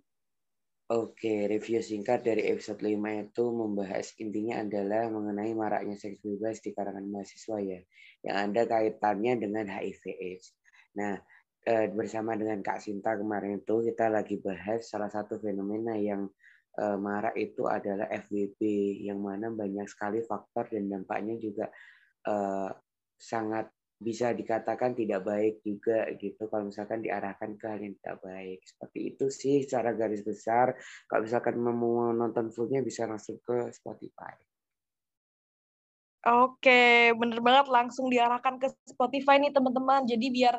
Oke, 0.92 1.48
review 1.48 1.80
singkat 1.80 2.20
dari 2.20 2.52
episode 2.52 2.84
5 2.84 3.00
itu 3.00 3.44
membahas 3.48 4.12
intinya 4.20 4.60
adalah 4.60 5.08
mengenai 5.08 5.56
maraknya 5.56 5.96
seks 5.96 6.20
bebas 6.20 6.60
di 6.60 6.76
kalangan 6.76 7.08
mahasiswa 7.08 7.56
ya, 7.64 7.80
yang 8.20 8.36
ada 8.36 8.68
kaitannya 8.68 9.40
dengan 9.40 9.72
HIV 9.72 10.02
AIDS. 10.20 10.52
Nah, 11.00 11.16
eh, 11.64 11.88
bersama 11.88 12.36
dengan 12.36 12.60
Kak 12.60 12.84
Sinta 12.84 13.16
kemarin 13.16 13.64
itu 13.64 13.80
kita 13.88 14.12
lagi 14.12 14.36
bahas 14.44 14.84
salah 14.84 15.08
satu 15.08 15.40
fenomena 15.40 15.96
yang 15.96 16.28
eh, 16.76 16.98
marak 17.00 17.40
itu 17.40 17.64
adalah 17.64 18.12
FWB, 18.12 18.60
yang 19.08 19.16
mana 19.16 19.48
banyak 19.48 19.88
sekali 19.88 20.20
faktor 20.20 20.68
dan 20.76 20.92
dampaknya 20.92 21.40
juga 21.40 21.72
eh, 22.28 22.70
sangat 23.16 23.72
bisa 24.02 24.34
dikatakan 24.34 24.98
tidak 24.98 25.22
baik 25.22 25.62
juga 25.62 26.10
gitu 26.18 26.50
kalau 26.50 26.68
misalkan 26.68 27.00
diarahkan 27.00 27.54
ke 27.54 27.64
hal 27.70 27.80
yang 27.80 27.94
tidak 28.02 28.18
baik 28.20 28.58
seperti 28.66 28.98
itu 29.14 29.24
sih 29.30 29.56
secara 29.62 29.94
garis 29.94 30.26
besar 30.26 30.74
kalau 31.06 31.22
misalkan 31.22 31.56
mau 31.62 32.10
nonton 32.10 32.50
fullnya 32.50 32.82
bisa 32.82 33.06
langsung 33.06 33.38
ke 33.40 33.70
Spotify 33.70 34.34
Oke, 36.22 37.10
bener 37.18 37.42
banget 37.42 37.66
langsung 37.66 38.06
diarahkan 38.06 38.54
ke 38.62 38.70
Spotify 38.86 39.42
nih 39.42 39.50
teman-teman. 39.50 40.06
Jadi 40.06 40.30
biar 40.30 40.54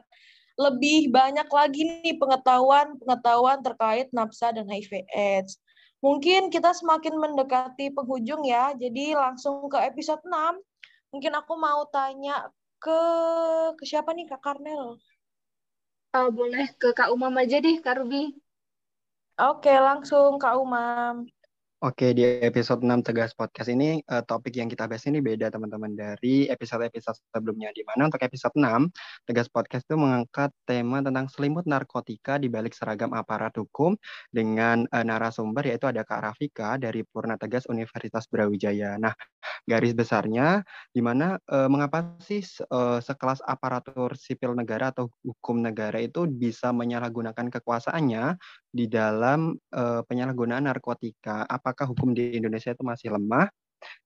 lebih 0.60 1.08
banyak 1.08 1.47
lagi 1.47 1.82
nih 2.03 2.19
pengetahuan-pengetahuan 2.19 3.63
terkait 3.63 4.12
nafsa 4.12 4.51
dan 4.51 4.67
HIV/AIDS. 4.67 5.63
Mungkin 6.03 6.51
kita 6.51 6.75
semakin 6.75 7.15
mendekati 7.15 7.95
penghujung 7.95 8.43
ya, 8.43 8.75
jadi 8.75 9.15
langsung 9.15 9.71
ke 9.71 9.79
episode 9.88 10.19
6. 10.27 10.60
Mungkin 11.15 11.32
aku 11.32 11.56
mau 11.56 11.88
tanya 11.88 12.51
ke 12.83 12.99
ke 13.79 13.83
siapa 13.87 14.11
nih 14.11 14.27
Kak 14.27 14.41
Karnel? 14.43 14.99
Uh, 16.13 16.29
boleh 16.29 16.67
ke 16.75 16.91
Kak 16.91 17.09
Umam 17.15 17.33
aja 17.39 17.57
deh, 17.63 17.79
Kak 17.79 18.03
Ruby. 18.03 18.35
Oke, 19.39 19.71
langsung 19.71 20.37
Kak 20.37 20.59
Umam. 20.59 21.25
Oke, 21.83 22.15
di 22.15 22.23
episode 22.23 22.79
6 22.79 23.11
Tegas 23.11 23.35
Podcast 23.35 23.67
ini 23.67 23.99
uh, 24.07 24.23
topik 24.23 24.55
yang 24.55 24.71
kita 24.71 24.87
bahas 24.87 25.03
ini 25.03 25.19
beda 25.19 25.51
teman-teman 25.51 25.91
dari 25.91 26.47
episode-episode 26.47 27.19
sebelumnya 27.27 27.75
di 27.75 27.83
mana 27.83 28.07
untuk 28.07 28.23
episode 28.23 28.55
6 28.55 28.87
Tegas 29.27 29.51
Podcast 29.51 29.83
itu 29.83 29.99
mengangkat 29.99 30.55
tema 30.63 31.03
tentang 31.03 31.27
selimut 31.27 31.67
narkotika 31.67 32.39
di 32.39 32.47
balik 32.47 32.71
seragam 32.71 33.11
aparat 33.11 33.51
hukum 33.59 33.99
dengan 34.31 34.87
uh, 34.95 35.03
narasumber 35.03 35.67
yaitu 35.67 35.91
ada 35.91 36.07
Kak 36.07 36.23
Rafika 36.23 36.79
dari 36.79 37.03
Purna 37.03 37.35
Tegas 37.35 37.67
Universitas 37.67 38.31
Brawijaya. 38.31 38.95
Nah, 38.95 39.11
garis 39.67 39.91
besarnya 39.91 40.63
di 40.95 41.03
mana 41.03 41.35
uh, 41.51 41.67
mengapa 41.67 42.15
sih 42.23 42.47
uh, 42.71 43.03
sekelas 43.03 43.43
aparatur 43.43 44.15
sipil 44.15 44.55
negara 44.55 44.95
atau 44.95 45.11
hukum 45.19 45.59
negara 45.59 45.99
itu 45.99 46.31
bisa 46.31 46.71
menyalahgunakan 46.71 47.51
kekuasaannya 47.59 48.39
di 48.71 48.87
dalam 48.87 49.51
uh, 49.75 49.99
penyalahgunaan 50.07 50.71
narkotika? 50.71 51.43
Apakah 51.73 51.89
hukum 51.89 52.13
di 52.13 52.38
Indonesia 52.38 52.69
itu 52.69 52.86
masih 52.86 53.09
lemah 53.17 53.49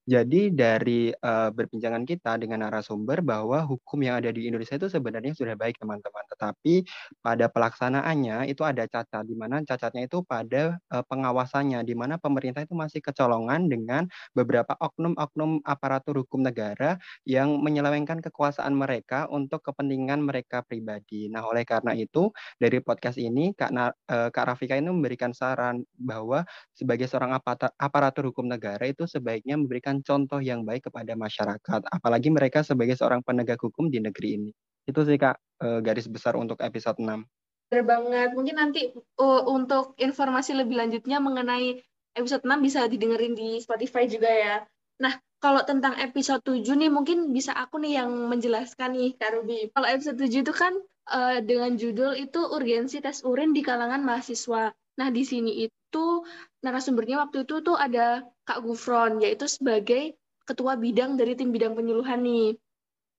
jadi 0.08 0.56
dari 0.56 1.12
uh, 1.12 1.52
berbincangan 1.52 2.08
kita 2.08 2.40
dengan 2.40 2.64
narasumber 2.64 3.20
bahwa 3.20 3.60
hukum 3.68 4.00
yang 4.08 4.24
ada 4.24 4.32
di 4.32 4.48
Indonesia 4.48 4.80
itu 4.80 4.88
sebenarnya 4.88 5.36
sudah 5.36 5.60
baik 5.60 5.76
teman-teman, 5.84 6.24
tetapi 6.32 6.88
pada 7.20 7.52
pelaksanaannya 7.52 8.48
itu 8.48 8.64
ada 8.64 8.88
cacat 8.88 9.28
di 9.28 9.36
mana 9.36 9.60
cacatnya 9.68 10.08
itu 10.08 10.24
pada 10.24 10.80
uh, 10.96 11.04
pengawasannya 11.04 11.84
di 11.84 11.92
mana 11.92 12.16
pemerintah 12.16 12.64
itu 12.64 12.72
masih 12.72 13.04
kecolongan 13.04 13.68
dengan 13.68 14.08
beberapa 14.32 14.80
oknum-oknum 14.80 15.60
aparatur 15.68 16.24
hukum 16.24 16.40
negara 16.40 16.96
yang 17.28 17.60
menyelewengkan 17.60 18.24
kekuasaan 18.24 18.72
mereka 18.80 19.28
untuk 19.28 19.60
kepentingan 19.60 20.24
mereka 20.24 20.64
pribadi. 20.64 21.28
Nah, 21.28 21.44
oleh 21.44 21.68
karena 21.68 21.92
itu 21.92 22.32
dari 22.56 22.80
podcast 22.80 23.20
ini 23.20 23.52
Kak 23.52 23.72
uh, 23.76 24.32
Kak 24.32 24.46
Rafika 24.56 24.80
ini 24.80 24.88
memberikan 24.88 25.36
saran 25.36 25.84
bahwa 26.00 26.48
sebagai 26.72 27.12
seorang 27.12 27.36
aparatur 27.76 28.32
hukum 28.32 28.48
negara 28.48 28.88
itu 28.88 29.04
sebaiknya 29.04 29.60
memberikan 29.68 30.00
contoh 30.00 30.40
yang 30.40 30.64
baik 30.64 30.88
kepada 30.88 31.12
masyarakat, 31.20 31.82
apalagi 31.92 32.32
mereka 32.32 32.64
sebagai 32.64 32.96
seorang 32.96 33.20
penegak 33.20 33.60
hukum 33.60 33.92
di 33.92 34.00
negeri 34.00 34.40
ini. 34.40 34.50
Itu 34.88 35.04
sih 35.04 35.20
Kak 35.20 35.36
eh, 35.60 35.80
garis 35.84 36.08
besar 36.08 36.40
untuk 36.40 36.64
episode 36.64 37.04
6. 37.04 37.28
Benar 37.68 37.84
banget. 37.84 38.30
Mungkin 38.32 38.56
nanti 38.56 38.96
uh, 39.20 39.44
untuk 39.44 40.00
informasi 40.00 40.56
lebih 40.56 40.80
lanjutnya 40.80 41.20
mengenai 41.20 41.84
episode 42.16 42.48
6 42.48 42.64
bisa 42.64 42.88
didengerin 42.88 43.36
di 43.36 43.60
Spotify 43.60 44.08
juga 44.08 44.32
ya. 44.32 44.56
Nah, 45.04 45.20
kalau 45.44 45.62
tentang 45.68 46.00
episode 46.00 46.42
7 46.42 46.64
nih 46.64 46.88
mungkin 46.88 47.36
bisa 47.36 47.52
aku 47.52 47.78
nih 47.84 48.00
yang 48.02 48.10
menjelaskan 48.32 48.96
nih 48.96 49.20
Kak 49.20 49.36
Ruby. 49.36 49.70
Kalau 49.76 49.88
episode 49.92 50.16
7 50.16 50.48
itu 50.48 50.54
kan 50.56 50.74
uh, 51.12 51.44
dengan 51.44 51.76
judul 51.76 52.16
itu 52.16 52.40
urgensi 52.40 53.04
tes 53.04 53.22
urin 53.28 53.52
di 53.52 53.60
kalangan 53.60 54.00
mahasiswa. 54.00 54.72
Nah, 54.98 55.08
di 55.12 55.28
sini 55.28 55.68
itu 55.68 56.06
narasumbernya 56.64 57.28
waktu 57.28 57.44
itu 57.44 57.60
tuh 57.62 57.76
ada 57.76 58.24
Kak 58.48 58.64
Gufron, 58.64 59.20
yaitu 59.20 59.44
sebagai 59.52 60.16
ketua 60.48 60.80
bidang 60.80 61.20
dari 61.20 61.36
tim 61.36 61.52
bidang 61.52 61.76
penyuluhan 61.76 62.24
nih. 62.24 62.56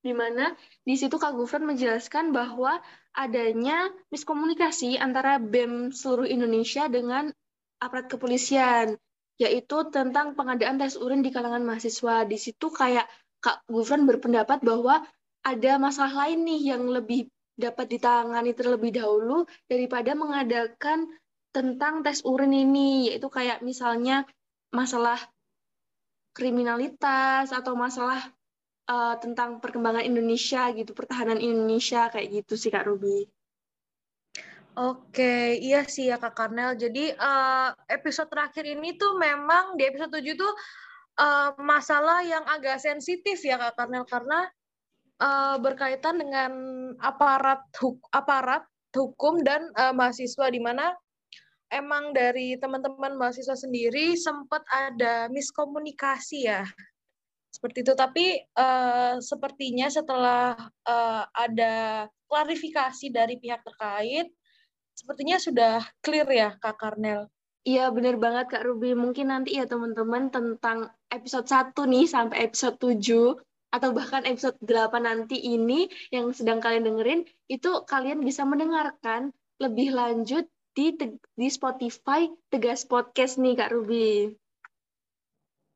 Di 0.01 0.17
mana 0.17 0.57
di 0.89 0.97
situ 0.97 1.21
Kak 1.21 1.37
Gufron 1.37 1.69
menjelaskan 1.69 2.33
bahwa 2.33 2.81
adanya 3.13 3.93
miskomunikasi 4.09 4.97
antara 4.97 5.37
BEM 5.37 5.93
seluruh 5.93 6.25
Indonesia 6.25 6.89
dengan 6.89 7.29
aparat 7.77 8.09
kepolisian, 8.09 8.97
yaitu 9.37 9.77
tentang 9.93 10.33
pengadaan 10.33 10.81
tes 10.81 10.97
urin 10.97 11.21
di 11.21 11.29
kalangan 11.29 11.61
mahasiswa. 11.61 12.25
Di 12.25 12.41
situ 12.41 12.73
kayak 12.73 13.05
Kak 13.45 13.69
Gufron 13.69 14.09
berpendapat 14.09 14.65
bahwa 14.65 15.05
ada 15.45 15.73
masalah 15.77 16.27
lain 16.27 16.49
nih 16.49 16.75
yang 16.75 16.89
lebih 16.89 17.29
dapat 17.59 17.91
ditangani 17.91 18.55
terlebih 18.55 18.95
dahulu 18.95 19.45
daripada 19.67 20.15
mengadakan 20.15 21.11
tentang 21.51 22.07
tes 22.07 22.23
urin 22.23 22.55
ini, 22.55 23.13
yaitu 23.13 23.27
kayak 23.29 23.61
misalnya 23.67 24.23
masalah 24.71 25.19
kriminalitas 26.37 27.51
atau 27.51 27.75
masalah 27.75 28.21
uh, 28.87 29.17
tentang 29.19 29.59
perkembangan 29.59 30.05
Indonesia 30.05 30.71
gitu, 30.73 30.95
pertahanan 30.95 31.41
Indonesia 31.43 32.09
kayak 32.13 32.45
gitu 32.45 32.55
sih 32.55 32.71
Kak 32.71 32.87
Ruby. 32.87 33.27
Oke, 34.79 35.59
iya 35.59 35.83
sih 35.91 36.07
ya 36.07 36.23
Kak 36.23 36.39
Karnel. 36.39 36.79
Jadi 36.79 37.11
uh, 37.11 37.75
episode 37.91 38.31
terakhir 38.31 38.63
ini 38.63 38.95
tuh 38.95 39.19
memang 39.19 39.75
di 39.75 39.83
episode 39.83 40.15
7 40.15 40.39
tuh 40.39 40.55
uh, 41.19 41.51
masalah 41.59 42.23
yang 42.23 42.47
agak 42.47 42.79
sensitif 42.79 43.43
ya 43.43 43.59
Kak 43.59 43.75
Karnel 43.75 44.07
karena 44.07 44.47
uh, 45.19 45.59
berkaitan 45.59 46.23
dengan 46.23 46.53
aparat 47.03 47.67
huk 47.83 47.99
aparat 48.15 48.63
hukum 48.95 49.43
dan 49.43 49.67
uh, 49.75 49.91
mahasiswa 49.91 50.47
di 50.47 50.63
mana 50.63 50.95
emang 51.73 52.17
dari 52.17 52.57
teman-teman 52.57 53.17
mahasiswa 53.17 53.57
sendiri 53.57 54.17
sempat 54.17 54.65
ada 54.69 55.29
miskomunikasi 55.33 56.49
ya? 56.49 56.65
Seperti 57.49 57.85
itu. 57.85 57.93
Tapi 57.97 58.27
uh, 58.57 59.17
sepertinya 59.19 59.89
setelah 59.89 60.57
uh, 60.85 61.25
ada 61.33 62.07
klarifikasi 62.29 63.09
dari 63.09 63.41
pihak 63.41 63.65
terkait 63.65 64.29
sepertinya 64.99 65.39
sudah 65.39 65.79
clear 66.03 66.27
ya 66.27 66.59
Kak 66.59 66.75
Karnel? 66.83 67.31
Iya 67.63 67.95
benar 67.95 68.19
banget 68.19 68.51
Kak 68.51 68.67
Ruby. 68.67 68.99
Mungkin 68.99 69.31
nanti 69.31 69.55
ya 69.55 69.69
teman-teman 69.69 70.35
tentang 70.35 70.91
episode 71.15 71.47
1 71.47 71.79
nih 71.79 72.07
sampai 72.11 72.51
episode 72.51 72.77
7 72.83 73.39
atau 73.69 73.93
bahkan 73.93 74.25
episode 74.25 74.57
8 74.65 75.05
nanti 75.05 75.37
ini 75.39 75.87
yang 76.09 76.33
sedang 76.33 76.59
kalian 76.59 76.89
dengerin 76.89 77.21
itu 77.53 77.85
kalian 77.85 78.25
bisa 78.25 78.43
mendengarkan 78.49 79.31
lebih 79.61 79.93
lanjut 79.93 80.49
di 80.79 80.95
di 81.35 81.49
Spotify 81.51 82.31
Tegas 82.55 82.87
Podcast 82.87 83.35
nih 83.43 83.59
Kak 83.59 83.75
Ruby. 83.75 84.31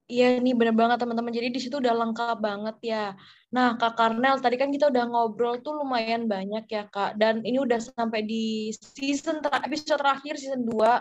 Iya 0.07 0.39
nih 0.39 0.55
bener 0.55 0.79
banget 0.79 1.03
teman-teman. 1.03 1.35
Jadi 1.35 1.49
di 1.51 1.59
situ 1.59 1.83
udah 1.83 1.91
lengkap 1.91 2.39
banget 2.39 2.77
ya. 2.87 3.05
Nah 3.51 3.75
Kak 3.75 3.99
Karnel 3.99 4.39
tadi 4.39 4.55
kan 4.55 4.71
kita 4.71 4.95
udah 4.95 5.05
ngobrol 5.11 5.59
tuh 5.59 5.83
lumayan 5.83 6.31
banyak 6.31 6.71
ya 6.71 6.87
Kak. 6.87 7.19
Dan 7.19 7.43
ini 7.43 7.59
udah 7.59 7.83
sampai 7.83 8.23
di 8.23 8.71
season 8.71 9.43
ter 9.43 9.51
episode 9.67 9.99
terakhir 9.99 10.39
season 10.39 10.63
2. 10.63 10.71
Uh, 10.71 11.01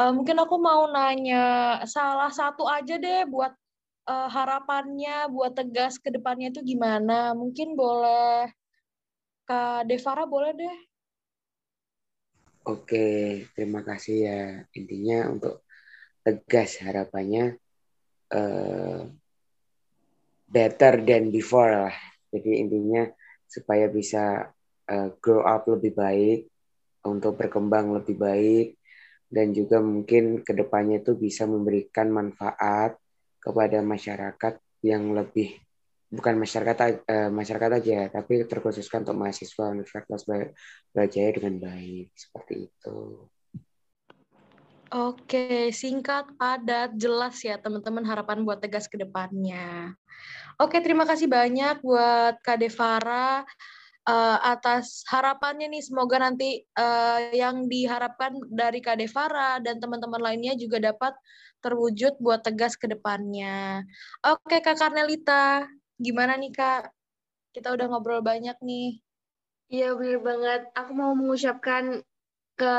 eh, 0.00 0.12
mungkin 0.16 0.40
aku 0.40 0.56
mau 0.56 0.88
nanya 0.88 1.76
salah 1.84 2.32
satu 2.32 2.64
aja 2.64 2.96
deh 2.96 3.28
buat 3.28 3.52
uh, 4.08 4.28
harapannya 4.32 5.28
buat 5.28 5.52
Tegas 5.52 6.00
ke 6.00 6.08
depannya 6.08 6.48
itu 6.56 6.64
gimana? 6.64 7.36
Mungkin 7.36 7.76
boleh 7.76 8.48
Kak 9.44 9.90
Devara 9.90 10.24
boleh 10.24 10.56
deh. 10.56 10.91
Oke, 12.62 13.06
terima 13.58 13.82
kasih 13.82 14.16
ya. 14.22 14.42
Intinya 14.78 15.26
untuk 15.34 15.66
tegas 16.22 16.78
harapannya 16.78 17.58
uh, 18.30 19.02
better 20.46 21.02
than 21.02 21.34
before 21.34 21.90
lah. 21.90 21.96
Jadi 22.30 22.62
intinya 22.62 23.02
supaya 23.50 23.90
bisa 23.90 24.54
uh, 24.86 25.08
grow 25.18 25.42
up 25.42 25.66
lebih 25.66 25.90
baik, 25.90 26.40
untuk 27.02 27.34
berkembang 27.34 27.98
lebih 27.98 28.14
baik, 28.14 28.78
dan 29.26 29.50
juga 29.50 29.82
mungkin 29.82 30.46
ke 30.46 30.54
depannya 30.54 31.02
itu 31.02 31.18
bisa 31.18 31.50
memberikan 31.50 32.14
manfaat 32.14 32.94
kepada 33.42 33.82
masyarakat 33.82 34.54
yang 34.86 35.10
lebih 35.10 35.58
bukan 36.12 36.36
masyarakat 36.36 37.08
uh, 37.08 37.30
masyarakat 37.32 37.70
aja 37.80 37.98
tapi 38.12 38.44
terkhususkan 38.44 39.08
untuk 39.08 39.16
mahasiswa 39.16 39.72
Universitas 39.72 40.28
Brawijaya 40.92 41.30
dengan 41.32 41.56
baik 41.56 42.12
seperti 42.12 42.68
itu. 42.68 43.26
Oke, 44.92 45.72
singkat, 45.72 46.36
padat, 46.36 46.92
jelas 47.00 47.40
ya 47.40 47.56
teman-teman 47.56 48.04
harapan 48.04 48.44
buat 48.44 48.60
Tegas 48.60 48.84
ke 48.92 49.00
depannya. 49.00 49.96
Oke, 50.60 50.84
terima 50.84 51.08
kasih 51.08 51.32
banyak 51.32 51.80
buat 51.80 52.36
Kak 52.44 52.60
Devara 52.60 53.40
uh, 54.04 54.38
atas 54.44 55.00
harapannya 55.08 55.72
nih. 55.72 55.80
Semoga 55.80 56.20
nanti 56.20 56.60
uh, 56.76 57.32
yang 57.32 57.72
diharapkan 57.72 58.36
dari 58.52 58.84
Kak 58.84 59.00
Devara 59.00 59.64
dan 59.64 59.80
teman-teman 59.80 60.20
lainnya 60.20 60.52
juga 60.60 60.76
dapat 60.76 61.16
terwujud 61.64 62.20
buat 62.20 62.44
Tegas 62.44 62.76
ke 62.76 62.90
depannya. 62.90 63.86
Oke, 64.28 64.60
Kak 64.60 64.76
Karnelita, 64.76 65.64
gimana 66.02 66.34
nih 66.36 66.52
Kak? 66.52 66.82
Kita 67.54 67.70
udah 67.70 67.86
ngobrol 67.88 68.20
banyak 68.20 68.58
nih. 68.60 68.98
Iya, 69.72 69.96
bener 69.96 70.18
banget. 70.20 70.60
Aku 70.76 70.92
mau 70.92 71.12
mengucapkan 71.16 72.04
ke 72.58 72.74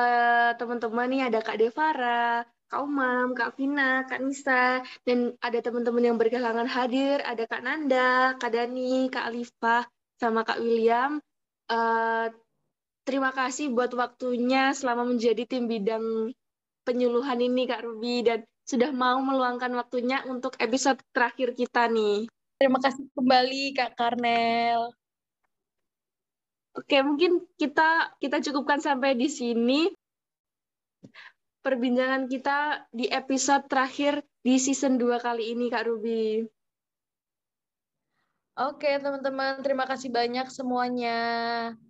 teman-teman 0.60 1.08
nih 1.10 1.22
ada 1.32 1.40
Kak 1.42 1.58
Devara, 1.58 2.46
Kak 2.70 2.82
Umam, 2.86 3.34
Kak 3.34 3.58
Vina, 3.58 4.06
Kak 4.06 4.22
Nisa, 4.22 4.82
dan 5.06 5.34
ada 5.42 5.60
teman-teman 5.62 6.14
yang 6.14 6.18
berkelangan 6.18 6.70
hadir, 6.70 7.22
ada 7.26 7.44
Kak 7.46 7.62
Nanda, 7.66 8.38
Kak 8.38 8.52
Dani, 8.54 9.10
Kak 9.10 9.30
Alifah, 9.30 9.86
sama 10.18 10.42
Kak 10.42 10.62
William. 10.62 11.22
Uh, 11.70 12.34
terima 13.06 13.30
kasih 13.30 13.70
buat 13.70 13.94
waktunya 13.94 14.74
selama 14.74 15.06
menjadi 15.06 15.46
tim 15.46 15.70
bidang 15.70 16.34
penyuluhan 16.82 17.40
ini 17.40 17.70
Kak 17.70 17.86
Ruby 17.86 18.26
dan 18.26 18.42
sudah 18.64 18.90
mau 18.90 19.20
meluangkan 19.20 19.70
waktunya 19.76 20.24
untuk 20.26 20.56
episode 20.58 20.98
terakhir 21.14 21.54
kita 21.54 21.86
nih. 21.92 22.26
Terima 22.64 22.80
kasih 22.80 23.12
kembali 23.12 23.76
Kak 23.76 23.92
Karnel. 24.00 24.88
Oke, 26.80 27.04
mungkin 27.04 27.44
kita 27.60 28.16
kita 28.24 28.40
cukupkan 28.40 28.80
sampai 28.80 29.20
di 29.20 29.28
sini 29.28 29.92
perbincangan 31.60 32.32
kita 32.32 32.88
di 32.88 33.12
episode 33.12 33.68
terakhir 33.68 34.24
di 34.40 34.56
season 34.64 34.96
2 34.96 35.20
kali 35.20 35.52
ini, 35.52 35.68
Kak 35.68 35.92
Ruby. 35.92 36.48
Oke, 38.56 38.96
teman-teman, 38.96 39.60
terima 39.60 39.84
kasih 39.84 40.08
banyak 40.08 40.48
semuanya. 40.48 41.20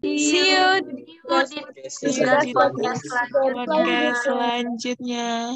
See 0.02 0.58
you, 0.58 0.82
di 0.90 2.50
podcast 2.50 3.06
selanjutnya. 4.26 5.54